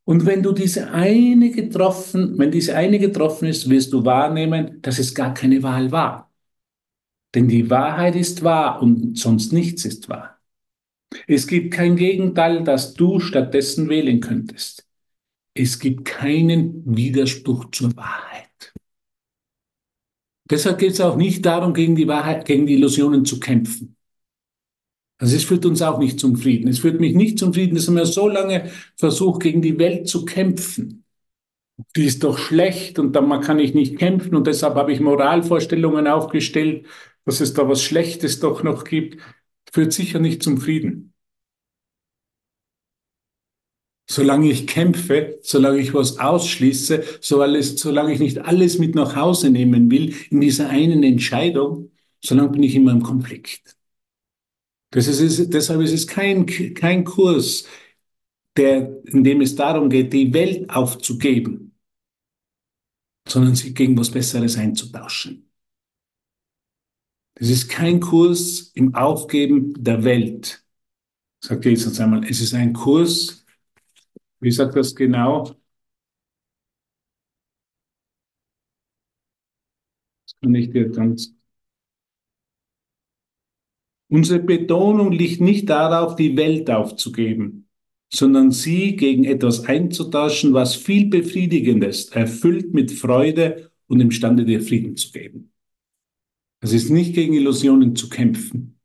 [0.04, 4.98] Und wenn du diese eine getroffen, wenn diese eine getroffen ist, wirst du wahrnehmen, dass
[4.98, 6.32] es gar keine Wahl war.
[7.34, 10.40] Denn die Wahrheit ist wahr und sonst nichts ist wahr.
[11.26, 14.86] Es gibt kein Gegenteil, das du stattdessen wählen könntest.
[15.54, 18.72] Es gibt keinen Widerspruch zur Wahrheit.
[20.50, 23.96] Deshalb geht es auch nicht darum, gegen die Wahrheit, gegen die Illusionen zu kämpfen.
[25.18, 26.68] Also es führt uns auch nicht zum Frieden.
[26.68, 30.24] Es führt mich nicht zum Frieden, dass man so lange versucht, gegen die Welt zu
[30.24, 31.04] kämpfen.
[31.96, 36.06] Die ist doch schlecht und dann kann ich nicht kämpfen und deshalb habe ich Moralvorstellungen
[36.06, 36.86] aufgestellt,
[37.24, 39.22] dass es da was Schlechtes doch noch gibt,
[39.72, 41.11] führt sicher nicht zum Frieden.
[44.08, 49.90] Solange ich kämpfe, solange ich was ausschließe, solange ich nicht alles mit nach Hause nehmen
[49.90, 53.76] will in dieser einen Entscheidung, solange bin ich immer im Konflikt.
[54.90, 57.66] Das ist, deshalb ist es kein, kein Kurs,
[58.56, 61.74] der, in dem es darum geht, die Welt aufzugeben,
[63.26, 65.48] sondern sich gegen was Besseres einzutauschen.
[67.34, 70.64] Das ist kein Kurs im Aufgeben der Welt,
[71.40, 72.24] sagt Jesus einmal.
[72.24, 73.41] Es ist ein Kurs,
[74.42, 75.44] wie sagt das genau?
[80.26, 81.32] Das kann ich dir ganz
[84.08, 87.68] Unsere Betonung liegt nicht darauf, die Welt aufzugeben,
[88.12, 94.60] sondern sie gegen etwas einzutauschen, was viel befriedigender ist, erfüllt mit Freude und imstande dir
[94.60, 95.52] Frieden zu geben.
[96.60, 98.80] Es ist nicht gegen Illusionen zu kämpfen,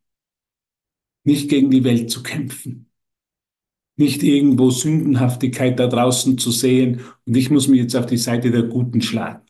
[1.23, 2.86] nicht gegen die Welt zu kämpfen,
[3.97, 8.51] nicht irgendwo Sündenhaftigkeit da draußen zu sehen und ich muss mich jetzt auf die Seite
[8.51, 9.41] der Guten schlagen.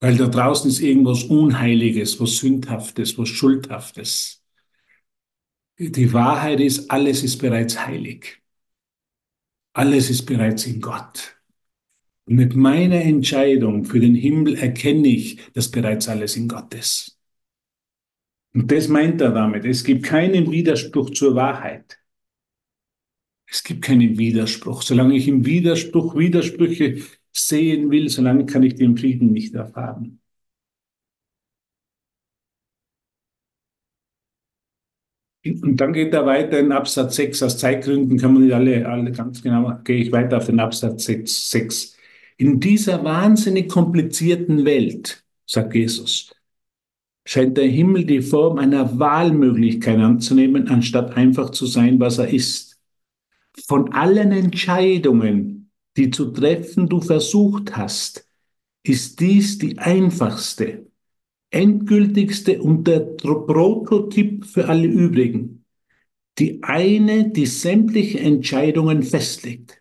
[0.00, 4.42] Weil da draußen ist irgendwas Unheiliges, was Sündhaftes, was Schuldhaftes.
[5.78, 8.42] Die Wahrheit ist, alles ist bereits heilig.
[9.72, 11.36] Alles ist bereits in Gott.
[12.26, 17.18] Und mit meiner Entscheidung für den Himmel erkenne ich, dass bereits alles in Gott ist.
[18.54, 19.64] Und das meint er damit.
[19.64, 21.98] Es gibt keinen Widerspruch zur Wahrheit.
[23.54, 24.82] Es gibt keinen Widerspruch.
[24.82, 30.18] Solange ich im Widerspruch Widersprüche sehen will, solange kann ich den Frieden nicht erfahren.
[35.46, 37.44] Und dann geht er weiter in Absatz 6.
[37.44, 41.04] Aus Zeitgründen kann man nicht alle, alle ganz genau, gehe ich weiter auf den Absatz
[41.04, 41.96] 6.
[42.36, 46.34] In dieser wahnsinnig komplizierten Welt, sagt Jesus,
[47.24, 52.73] scheint der Himmel die Form einer Wahlmöglichkeit anzunehmen, anstatt einfach zu sein, was er ist.
[53.66, 58.28] Von allen Entscheidungen, die zu treffen du versucht hast,
[58.82, 60.90] ist dies die einfachste,
[61.50, 65.64] endgültigste und der Prototyp für alle übrigen.
[66.38, 69.80] Die eine, die sämtliche Entscheidungen festlegt.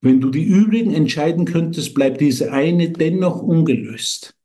[0.00, 4.36] Wenn du die übrigen entscheiden könntest, bleibt diese eine dennoch ungelöst.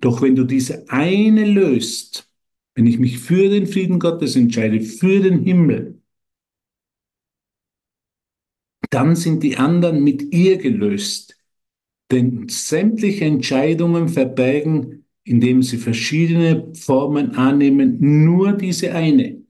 [0.00, 2.28] Doch wenn du diese eine löst,
[2.74, 6.01] wenn ich mich für den Frieden Gottes entscheide, für den Himmel,
[8.92, 11.38] dann sind die anderen mit ihr gelöst.
[12.10, 19.42] Denn sämtliche Entscheidungen verbergen, indem sie verschiedene Formen annehmen, nur diese eine.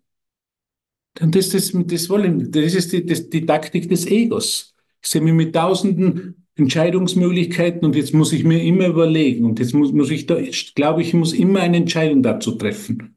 [1.20, 4.74] Und das, das, das, wollen, das ist die, das, die Taktik des Egos.
[5.03, 9.74] Ich sehe mich mit tausenden Entscheidungsmöglichkeiten und jetzt muss ich mir immer überlegen und jetzt
[9.74, 13.16] muss, muss ich da, ich glaube ich, muss immer eine Entscheidung dazu treffen.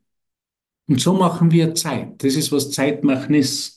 [0.88, 2.24] Und so machen wir Zeit.
[2.24, 3.75] Das ist, was Zeit machen ist.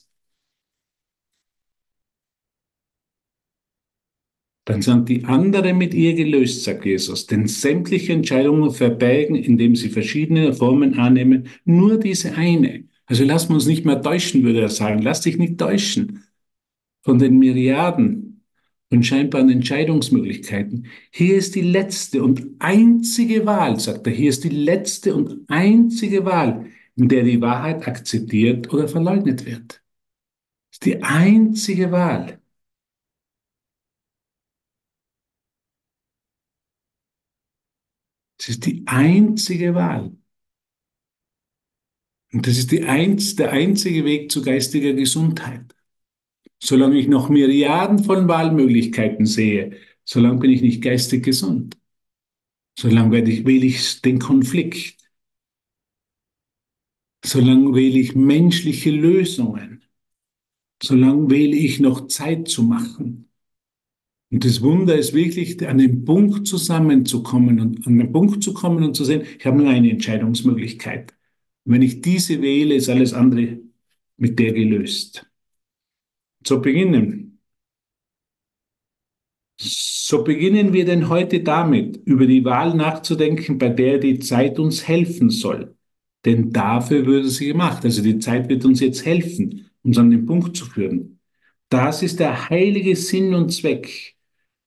[4.69, 9.89] Dann sind die anderen mit ihr gelöst, sagt Jesus, denn sämtliche Entscheidungen verbergen, indem sie
[9.89, 12.83] verschiedene Formen annehmen, nur diese eine.
[13.07, 15.01] Also lassen wir uns nicht mehr täuschen, würde er sagen.
[15.01, 16.23] Lass dich nicht täuschen
[17.01, 18.43] von den Myriaden
[18.91, 20.85] von scheinbaren Entscheidungsmöglichkeiten.
[21.09, 24.13] Hier ist die letzte und einzige Wahl, sagt er.
[24.13, 29.81] Hier ist die letzte und einzige Wahl, in der die Wahrheit akzeptiert oder verleugnet wird.
[30.69, 32.38] Das ist die einzige Wahl.
[38.39, 40.11] Es ist die einzige Wahl.
[42.31, 45.75] Und das ist einz, der einzige Weg zu geistiger Gesundheit.
[46.61, 51.77] Solange ich noch Myriaden von Wahlmöglichkeiten sehe, solange bin ich nicht geistig gesund.
[52.77, 54.97] Solange werde ich, wähle ich den Konflikt.
[57.25, 59.83] Solange wähle ich menschliche Lösungen.
[60.81, 63.28] Solange wähle ich noch Zeit zu machen.
[64.31, 68.83] Und das Wunder ist wirklich, an den Punkt zusammenzukommen und an den Punkt zu kommen
[68.83, 71.13] und zu sehen, ich habe nur eine Entscheidungsmöglichkeit.
[71.65, 73.59] Und wenn ich diese wähle, ist alles andere
[74.17, 75.25] mit der gelöst.
[76.45, 77.39] So beginnen.
[79.59, 84.87] So beginnen wir denn heute damit, über die Wahl nachzudenken, bei der die Zeit uns
[84.87, 85.75] helfen soll.
[86.25, 87.83] Denn dafür würde sie gemacht.
[87.83, 91.19] Also die Zeit wird uns jetzt helfen, uns an den Punkt zu führen.
[91.69, 94.17] Das ist der heilige Sinn und Zweck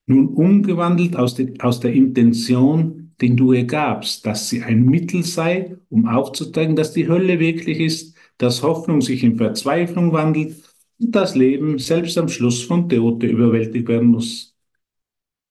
[0.07, 5.23] nun umgewandelt aus, de, aus der Intention, den du ihr gabst, dass sie ein Mittel
[5.23, 10.57] sei, um aufzuzeigen, dass die Hölle wirklich ist, dass Hoffnung sich in Verzweiflung wandelt
[10.99, 14.57] und das Leben selbst am Schluss von Tote überwältigt werden muss.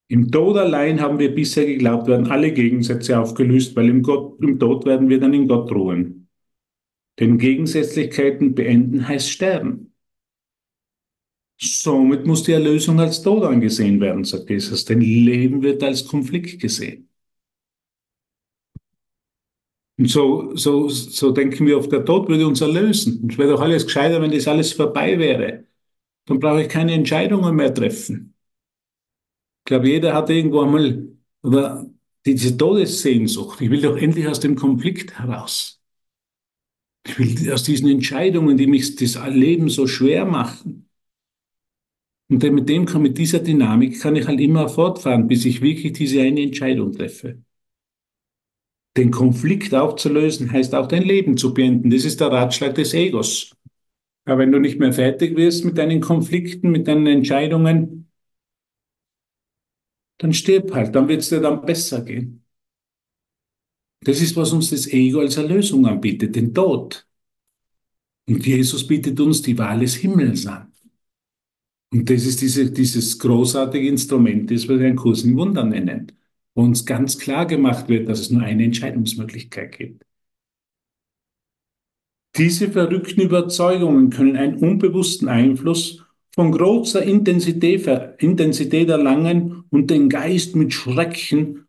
[0.09, 4.59] Im Tod allein haben wir bisher geglaubt, werden alle Gegensätze aufgelöst, weil im, Gott, im
[4.59, 6.27] Tod werden wir dann in Gott ruhen.
[7.17, 9.90] Denn Gegensätzlichkeiten beenden heißt sterben.
[11.63, 16.59] Somit muss die Erlösung als Tod angesehen werden, sagt Jesus, denn Leben wird als Konflikt
[16.59, 17.07] gesehen.
[19.97, 23.27] Und so, so, so denken wir oft, der Tod würde uns erlösen.
[23.29, 25.65] Es wäre doch alles gescheiter, wenn das alles vorbei wäre.
[26.25, 28.35] Dann brauche ich keine Entscheidungen mehr treffen.
[29.61, 31.07] Ich glaube, jeder hat irgendwo einmal
[31.43, 31.89] oder
[32.25, 33.61] diese Todessehnsucht.
[33.61, 35.81] Ich will doch endlich aus dem Konflikt heraus.
[37.05, 40.89] Ich will aus diesen Entscheidungen, die mich das Leben so schwer machen.
[42.31, 45.91] Und mit dem kann, mit dieser Dynamik kann ich halt immer fortfahren, bis ich wirklich
[45.91, 47.43] diese eine Entscheidung treffe.
[48.95, 51.89] Den Konflikt aufzulösen heißt auch dein Leben zu beenden.
[51.89, 53.53] Das ist der Ratschlag des Egos.
[54.23, 58.09] Aber wenn du nicht mehr fertig wirst mit deinen Konflikten, mit deinen Entscheidungen,
[60.17, 62.45] dann stirb halt, dann wird es dir dann besser gehen.
[64.05, 67.05] Das ist, was uns das Ego als Erlösung anbietet, den Tod.
[68.25, 70.70] Und Jesus bietet uns die Wahl des Himmels an.
[71.91, 76.11] Und das ist diese, dieses großartige Instrument, das wir den Kurs im Wunder nennen,
[76.55, 80.05] wo uns ganz klar gemacht wird, dass es nur eine Entscheidungsmöglichkeit gibt.
[82.37, 86.01] Diese verrückten Überzeugungen können einen unbewussten Einfluss
[86.33, 87.85] von großer Intensität,
[88.19, 91.67] Intensität erlangen und den Geist mit Schrecken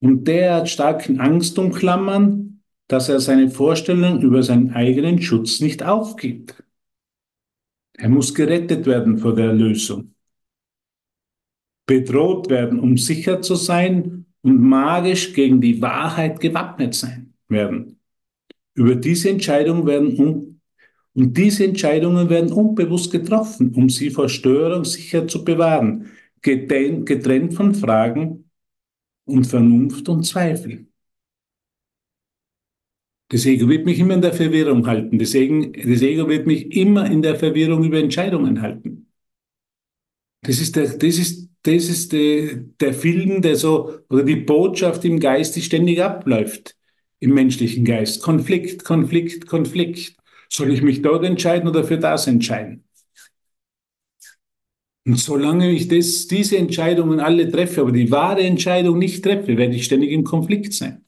[0.00, 6.62] und derart starken Angst umklammern, dass er seine Vorstellung über seinen eigenen Schutz nicht aufgibt.
[8.02, 10.12] Er muss gerettet werden vor der Erlösung.
[11.86, 18.00] Bedroht werden, um sicher zu sein und magisch gegen die Wahrheit gewappnet sein werden.
[18.74, 20.60] Über diese Entscheidungen werden un
[21.14, 27.72] und diese Entscheidungen werden unbewusst getroffen, um sie vor Störung sicher zu bewahren, getrennt von
[27.72, 28.50] Fragen
[29.26, 30.86] und Vernunft und Zweifel.
[33.32, 35.18] Das Ego wird mich immer in der Verwirrung halten.
[35.18, 39.06] Das Ego, das Ego wird mich immer in der Verwirrung über Entscheidungen halten.
[40.42, 45.06] Das ist der, das ist, das ist der, der Film, der so, oder die Botschaft
[45.06, 46.76] im Geist, die ständig abläuft.
[47.20, 48.22] Im menschlichen Geist.
[48.22, 50.14] Konflikt, Konflikt, Konflikt.
[50.50, 52.84] Soll ich mich dort entscheiden oder für das entscheiden?
[55.06, 59.74] Und solange ich das, diese Entscheidungen alle treffe, aber die wahre Entscheidung nicht treffe, werde
[59.74, 61.06] ich ständig im Konflikt sein.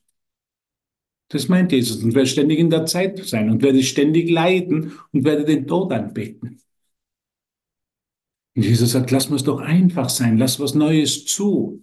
[1.34, 2.00] Das meint Jesus.
[2.04, 5.92] Und werde ständig in der Zeit sein und werde ständig leiden und werde den Tod
[5.92, 6.60] anbeten.
[8.54, 11.82] Und Jesus sagt, lass es doch einfach sein, lass was Neues zu.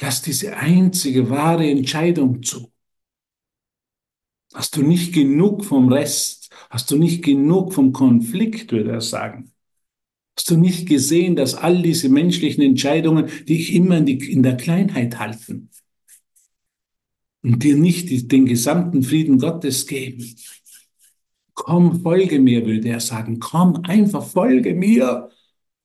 [0.00, 2.72] Lass diese einzige wahre Entscheidung zu.
[4.54, 6.48] Hast du nicht genug vom Rest?
[6.70, 9.52] Hast du nicht genug vom Konflikt, würde er sagen?
[10.38, 14.56] Hast du nicht gesehen, dass all diese menschlichen Entscheidungen dich immer in, die, in der
[14.56, 15.68] Kleinheit halten?
[17.42, 20.36] Und dir nicht den gesamten Frieden Gottes geben.
[21.54, 23.38] Komm, folge mir, würde er sagen.
[23.38, 25.28] Komm, einfach folge mir.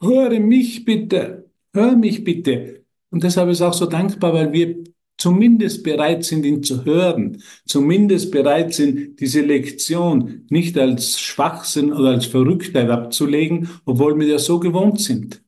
[0.02, 1.50] Höre mich bitte.
[1.74, 2.86] Hör mich bitte.
[3.10, 4.84] Und deshalb ist auch so dankbar, weil wir
[5.18, 12.10] zumindest bereit sind, ihn zu hören, zumindest bereit sind, diese Lektion nicht als Schwachsinn oder
[12.10, 15.42] als Verrücktheit abzulegen, obwohl wir ja so gewohnt sind.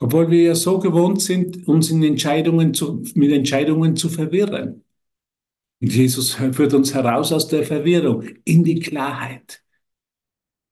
[0.00, 4.84] Obwohl wir ja so gewohnt sind, uns in Entscheidungen zu, mit Entscheidungen zu verwirren.
[5.80, 9.62] Und Jesus führt uns heraus aus der Verwirrung in die Klarheit.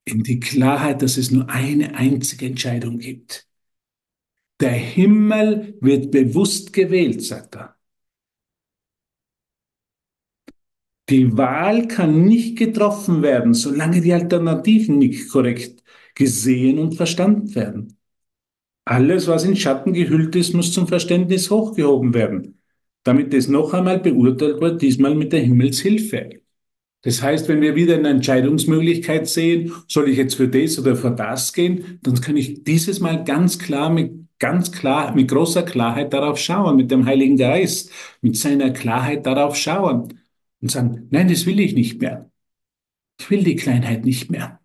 [0.05, 3.47] In die Klarheit, dass es nur eine einzige Entscheidung gibt.
[4.59, 7.75] Der Himmel wird bewusst gewählt, sagt er.
[11.09, 15.83] Die Wahl kann nicht getroffen werden, solange die Alternativen nicht korrekt
[16.15, 17.96] gesehen und verstanden werden.
[18.87, 22.57] Alles, was in Schatten gehüllt ist, muss zum Verständnis hochgehoben werden,
[23.03, 26.29] damit es noch einmal beurteilt wird, diesmal mit der Himmelshilfe.
[27.01, 31.11] Das heißt, wenn wir wieder eine Entscheidungsmöglichkeit sehen, soll ich jetzt für das oder für
[31.11, 36.13] das gehen, dann kann ich dieses Mal ganz klar mit ganz klar, mit großer Klarheit
[36.13, 40.17] darauf schauen, mit dem Heiligen Geist, mit seiner Klarheit darauf schauen
[40.61, 42.31] und sagen, nein, das will ich nicht mehr.
[43.19, 44.61] Ich will die Kleinheit nicht mehr.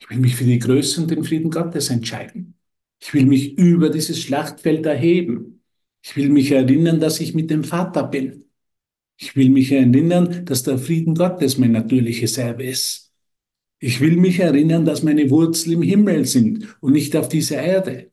[0.00, 2.54] Ich will mich für die Größe und den Frieden Gottes entscheiden.
[3.02, 5.60] Ich will mich über dieses Schlachtfeld erheben.
[6.04, 8.44] Ich will mich erinnern, dass ich mit dem Vater bin.
[9.18, 13.12] Ich will mich erinnern, dass der Frieden Gottes mein natürliches Erbe ist.
[13.80, 18.12] Ich will mich erinnern, dass meine Wurzeln im Himmel sind und nicht auf dieser Erde.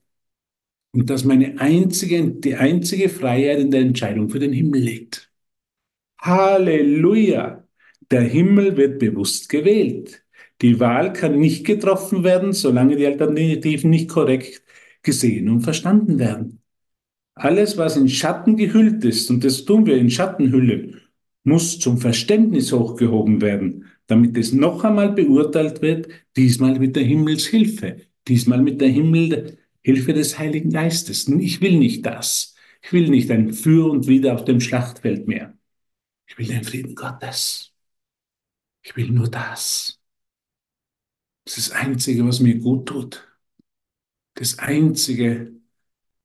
[0.92, 5.32] Und dass meine einzige, die einzige Freiheit in der Entscheidung für den Himmel liegt.
[6.20, 7.64] Halleluja!
[8.10, 10.26] Der Himmel wird bewusst gewählt.
[10.64, 14.64] Die Wahl kann nicht getroffen werden, solange die Alternativen nicht korrekt
[15.10, 16.62] gesehen und verstanden werden.
[17.34, 21.02] Alles, was in Schatten gehüllt ist, und das tun wir in Schattenhülle,
[21.44, 28.02] muss zum Verständnis hochgehoben werden, damit es noch einmal beurteilt wird, diesmal mit der Himmelshilfe,
[28.28, 31.28] diesmal mit der Himmel, Hilfe des Heiligen Geistes.
[31.28, 32.56] Ich will nicht das.
[32.84, 35.58] Ich will nicht ein Für und Wider auf dem Schlachtfeld mehr.
[36.28, 37.74] Ich will den Frieden Gottes.
[38.84, 40.00] Ich will nur das.
[41.46, 43.29] Das ist das Einzige, was mir gut tut.
[44.40, 45.52] Das Einzige,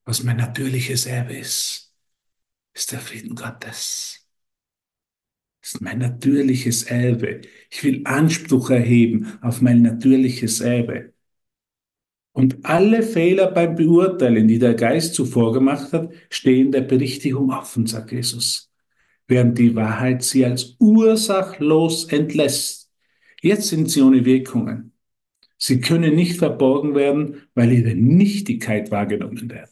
[0.05, 1.93] was mein natürliches Erbe ist,
[2.73, 4.25] ist der Frieden Gottes.
[5.61, 7.41] Das ist mein natürliches Erbe.
[7.71, 11.13] Ich will Anspruch erheben auf mein natürliches Erbe.
[12.31, 17.89] Und alle Fehler beim Beurteilen, die der Geist zuvor gemacht hat, stehen der Berichtigung offen,
[17.89, 18.73] sagt Jesus,
[19.27, 22.93] während die Wahrheit sie als ursachlos entlässt.
[23.43, 24.94] Jetzt sind sie ohne Wirkungen.
[25.67, 29.71] Sie können nicht verborgen werden, weil ihre Nichtigkeit wahrgenommen wird.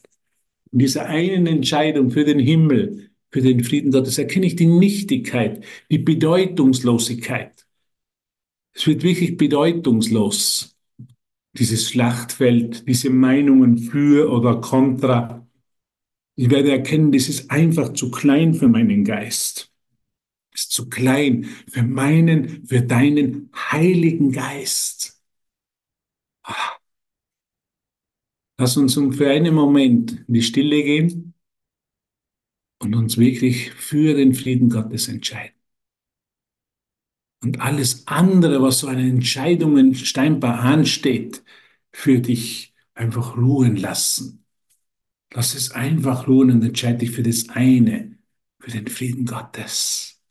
[0.71, 5.63] In dieser einen Entscheidung für den Himmel, für den Frieden Gottes, erkenne ich die Nichtigkeit,
[5.91, 7.67] die Bedeutungslosigkeit.
[8.73, 10.75] Es wird wirklich bedeutungslos
[11.51, 15.47] dieses Schlachtfeld, diese Meinungen für oder contra.
[16.35, 19.71] Ich werde erkennen, das ist einfach zu klein für meinen Geist.
[20.53, 25.12] Das ist zu klein für meinen, für deinen Heiligen Geist.
[28.63, 31.33] Lass uns für einen Moment in die Stille gehen
[32.79, 35.57] und uns wirklich für den Frieden Gottes entscheiden
[37.41, 41.43] und alles andere, was so an Entscheidungen scheinbar ansteht,
[41.91, 44.45] für dich einfach ruhen lassen.
[45.33, 48.17] Lass es einfach ruhen und entscheide dich für das eine,
[48.61, 50.21] für den Frieden Gottes.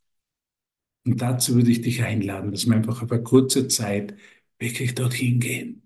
[1.05, 4.17] Und dazu würde ich dich einladen, dass wir einfach auf eine kurze Zeit
[4.57, 5.82] wirklich dorthin gehen.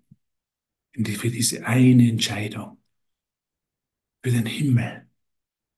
[1.04, 2.78] Für diese eine Entscheidung.
[4.22, 5.08] Für den Himmel.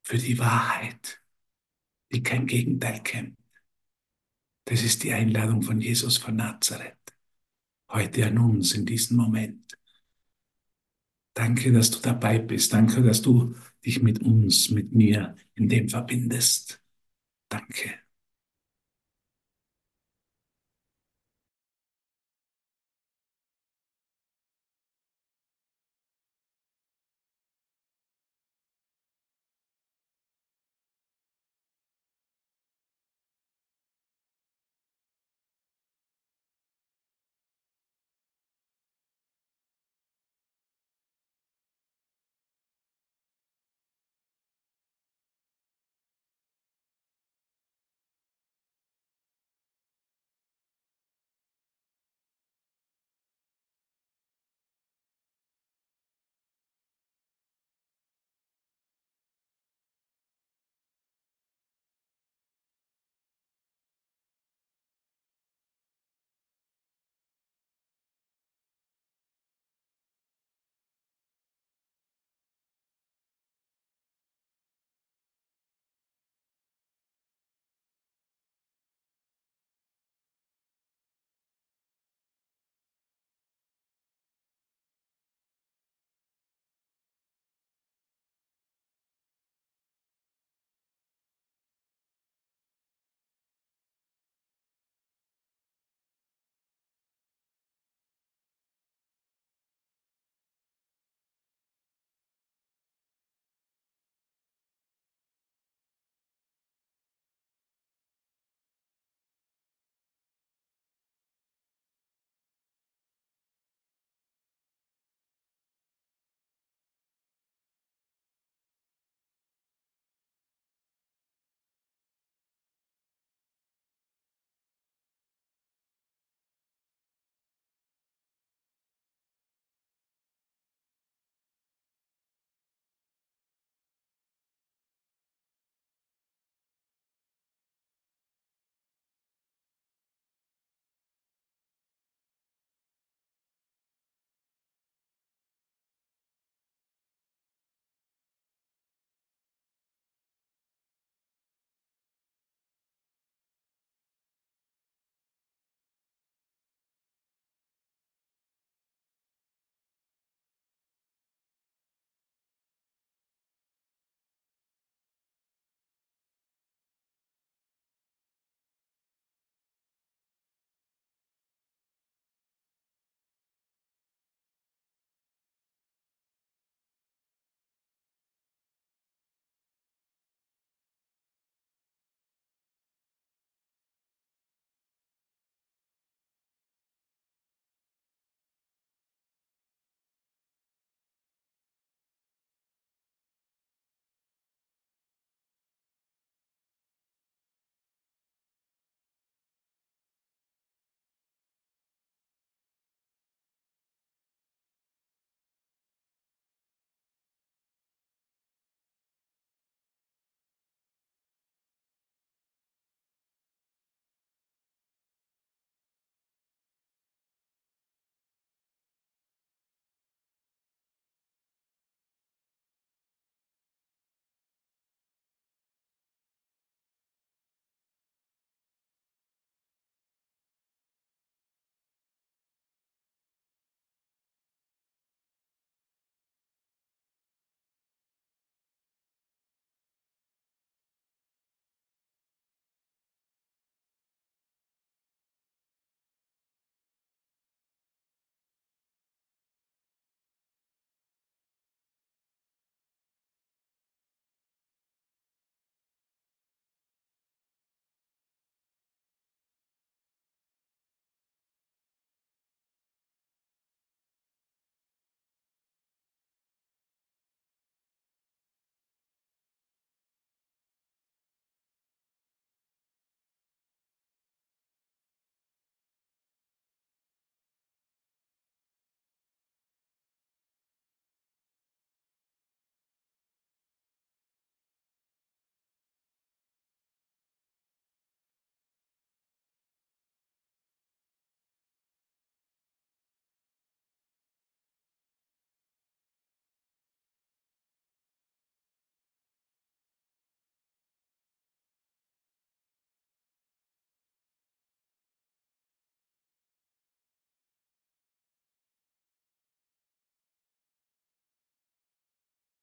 [0.03, 1.23] Für die Wahrheit,
[2.11, 3.39] die kein Gegenteil kennt.
[4.65, 6.97] Das ist die Einladung von Jesus von Nazareth.
[7.91, 9.77] Heute an uns in diesem Moment.
[11.35, 12.73] Danke, dass du dabei bist.
[12.73, 13.55] Danke, dass du
[13.85, 16.83] dich mit uns, mit mir in dem verbindest.
[17.49, 17.95] Danke.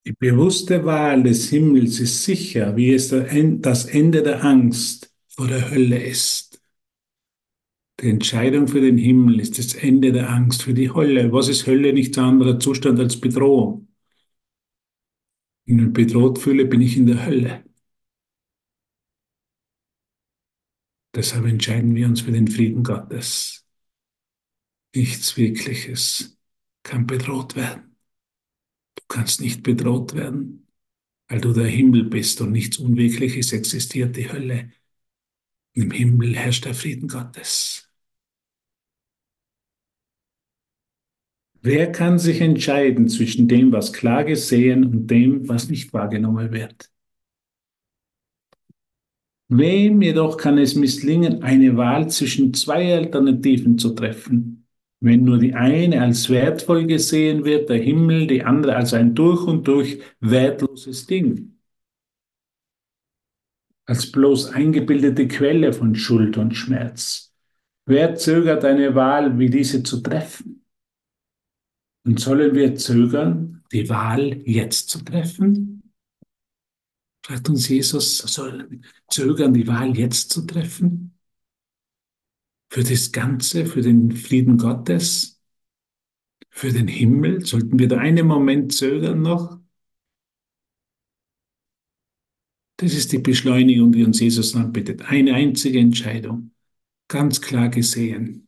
[0.07, 5.69] Die bewusste Wahl des Himmels ist sicher, wie es das Ende der Angst vor der
[5.69, 6.61] Hölle ist.
[7.99, 11.33] Die Entscheidung für den Himmel ist das Ende der Angst für die Hölle.
[11.33, 11.91] Was ist Hölle?
[11.91, 13.89] Nichts anderer Zustand als Bedrohung.
[15.65, 17.65] Wenn ich bedroht fühle, bin ich in der Hölle.
[21.13, 23.67] Deshalb entscheiden wir uns für den Frieden Gottes.
[24.95, 26.39] Nichts Wirkliches
[26.83, 27.86] kann bedroht werden.
[28.97, 30.67] Du kannst nicht bedroht werden,
[31.29, 34.71] weil du der Himmel bist und nichts Unwirkliches existiert, die Hölle.
[35.73, 37.89] Im Himmel herrscht der Frieden Gottes.
[41.61, 46.89] Wer kann sich entscheiden zwischen dem, was klar gesehen und dem, was nicht wahrgenommen wird?
[49.49, 54.56] Wem jedoch kann es misslingen, eine Wahl zwischen zwei Alternativen zu treffen,
[54.99, 59.45] wenn nur die eine als wertvoll gesehen wird, der Himmel, die andere als ein durch
[59.45, 61.59] und durch wertloses Ding,
[63.85, 67.33] als bloß eingebildete Quelle von Schuld und Schmerz?
[67.85, 70.65] Wer zögert eine Wahl wie diese zu treffen?
[72.05, 75.93] Und sollen wir zögern, die Wahl jetzt zu treffen?
[77.25, 81.16] Fragt uns Jesus, soll zögern, die Wahl jetzt zu treffen?
[82.69, 85.41] Für das Ganze, für den Frieden Gottes,
[86.49, 87.45] für den Himmel?
[87.45, 89.59] Sollten wir da einen Moment zögern noch?
[92.77, 95.09] Das ist die Beschleunigung, die uns Jesus anbietet.
[95.09, 96.51] Eine einzige Entscheidung,
[97.07, 98.47] ganz klar gesehen.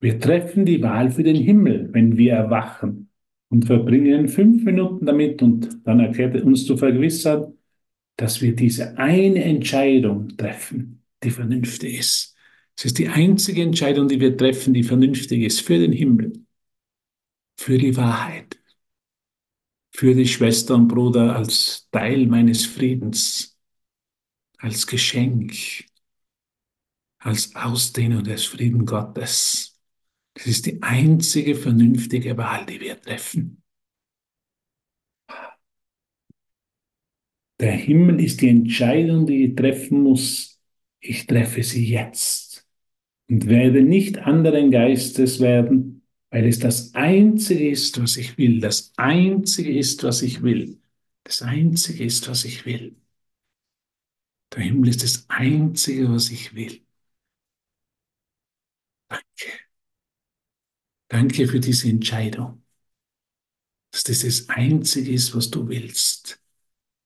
[0.00, 3.10] Wir treffen die Wahl für den Himmel, wenn wir erwachen
[3.50, 7.58] und verbringen fünf Minuten damit und dann erklärt uns zu vergewissern,
[8.16, 12.36] dass wir diese eine Entscheidung treffen, die vernünftig ist.
[12.76, 16.32] Es ist die einzige Entscheidung, die wir treffen, die vernünftig ist für den Himmel,
[17.56, 18.58] für die Wahrheit,
[19.92, 23.58] für die Schwester und Bruder als Teil meines Friedens,
[24.58, 25.54] als Geschenk,
[27.18, 29.78] als Ausdehnung des Frieden Gottes.
[30.34, 33.62] Das ist die einzige vernünftige Wahl, die wir treffen.
[37.60, 40.49] Der Himmel ist die Entscheidung, die ich treffen muss.
[41.00, 42.66] Ich treffe sie jetzt
[43.30, 48.60] und werde nicht anderen Geistes werden, weil es das Einzige ist, was ich will.
[48.60, 50.80] Das Einzige ist, was ich will.
[51.24, 52.96] Das Einzige ist, was ich will.
[54.54, 56.82] Der Himmel ist das Einzige, was ich will.
[59.08, 59.50] Danke.
[61.08, 62.62] Danke für diese Entscheidung,
[63.92, 66.40] dass das das Einzige ist, was du willst.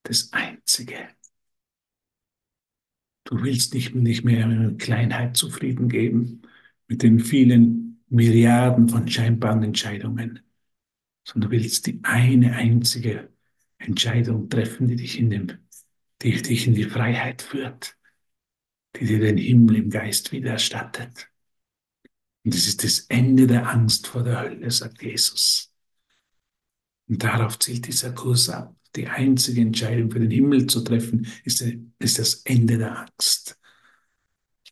[0.05, 1.09] Das Einzige.
[3.25, 6.43] Du willst nicht, nicht mehr mit Kleinheit zufrieden geben,
[6.89, 10.41] mit den vielen Milliarden von scheinbaren Entscheidungen,
[11.25, 13.31] sondern du willst die eine einzige
[13.79, 15.53] Entscheidung treffen, die dich in, dem,
[16.23, 17.97] die dich in die Freiheit führt,
[18.97, 21.29] die dir den Himmel im Geist wiedererstattet.
[22.45, 25.73] Und das ist das Ende der Angst vor der Hölle, sagt Jesus.
[27.09, 28.77] Und darauf zielt dieser Kurs ab.
[28.97, 31.65] Die einzige Entscheidung für den Himmel zu treffen, ist,
[31.99, 33.59] ist das Ende der Angst.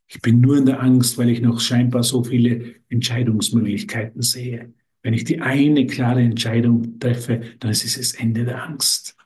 [0.07, 4.75] Ich bin nur in der Angst, weil ich noch scheinbar so viele Entscheidungsmöglichkeiten sehe.
[5.03, 9.17] Wenn ich die eine klare Entscheidung treffe, dann ist es das Ende der Angst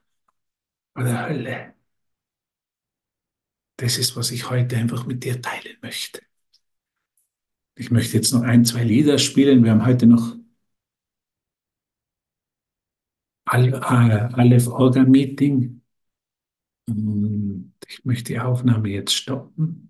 [0.94, 1.74] vor der Hölle.
[3.76, 6.22] Das ist, was ich heute einfach mit dir teilen möchte.
[7.74, 9.62] Ich möchte jetzt noch ein, zwei Lieder spielen.
[9.62, 10.36] Wir haben heute noch
[13.46, 15.82] Aleph Orga Meeting.
[16.88, 19.85] Und ich möchte die Aufnahme jetzt stoppen.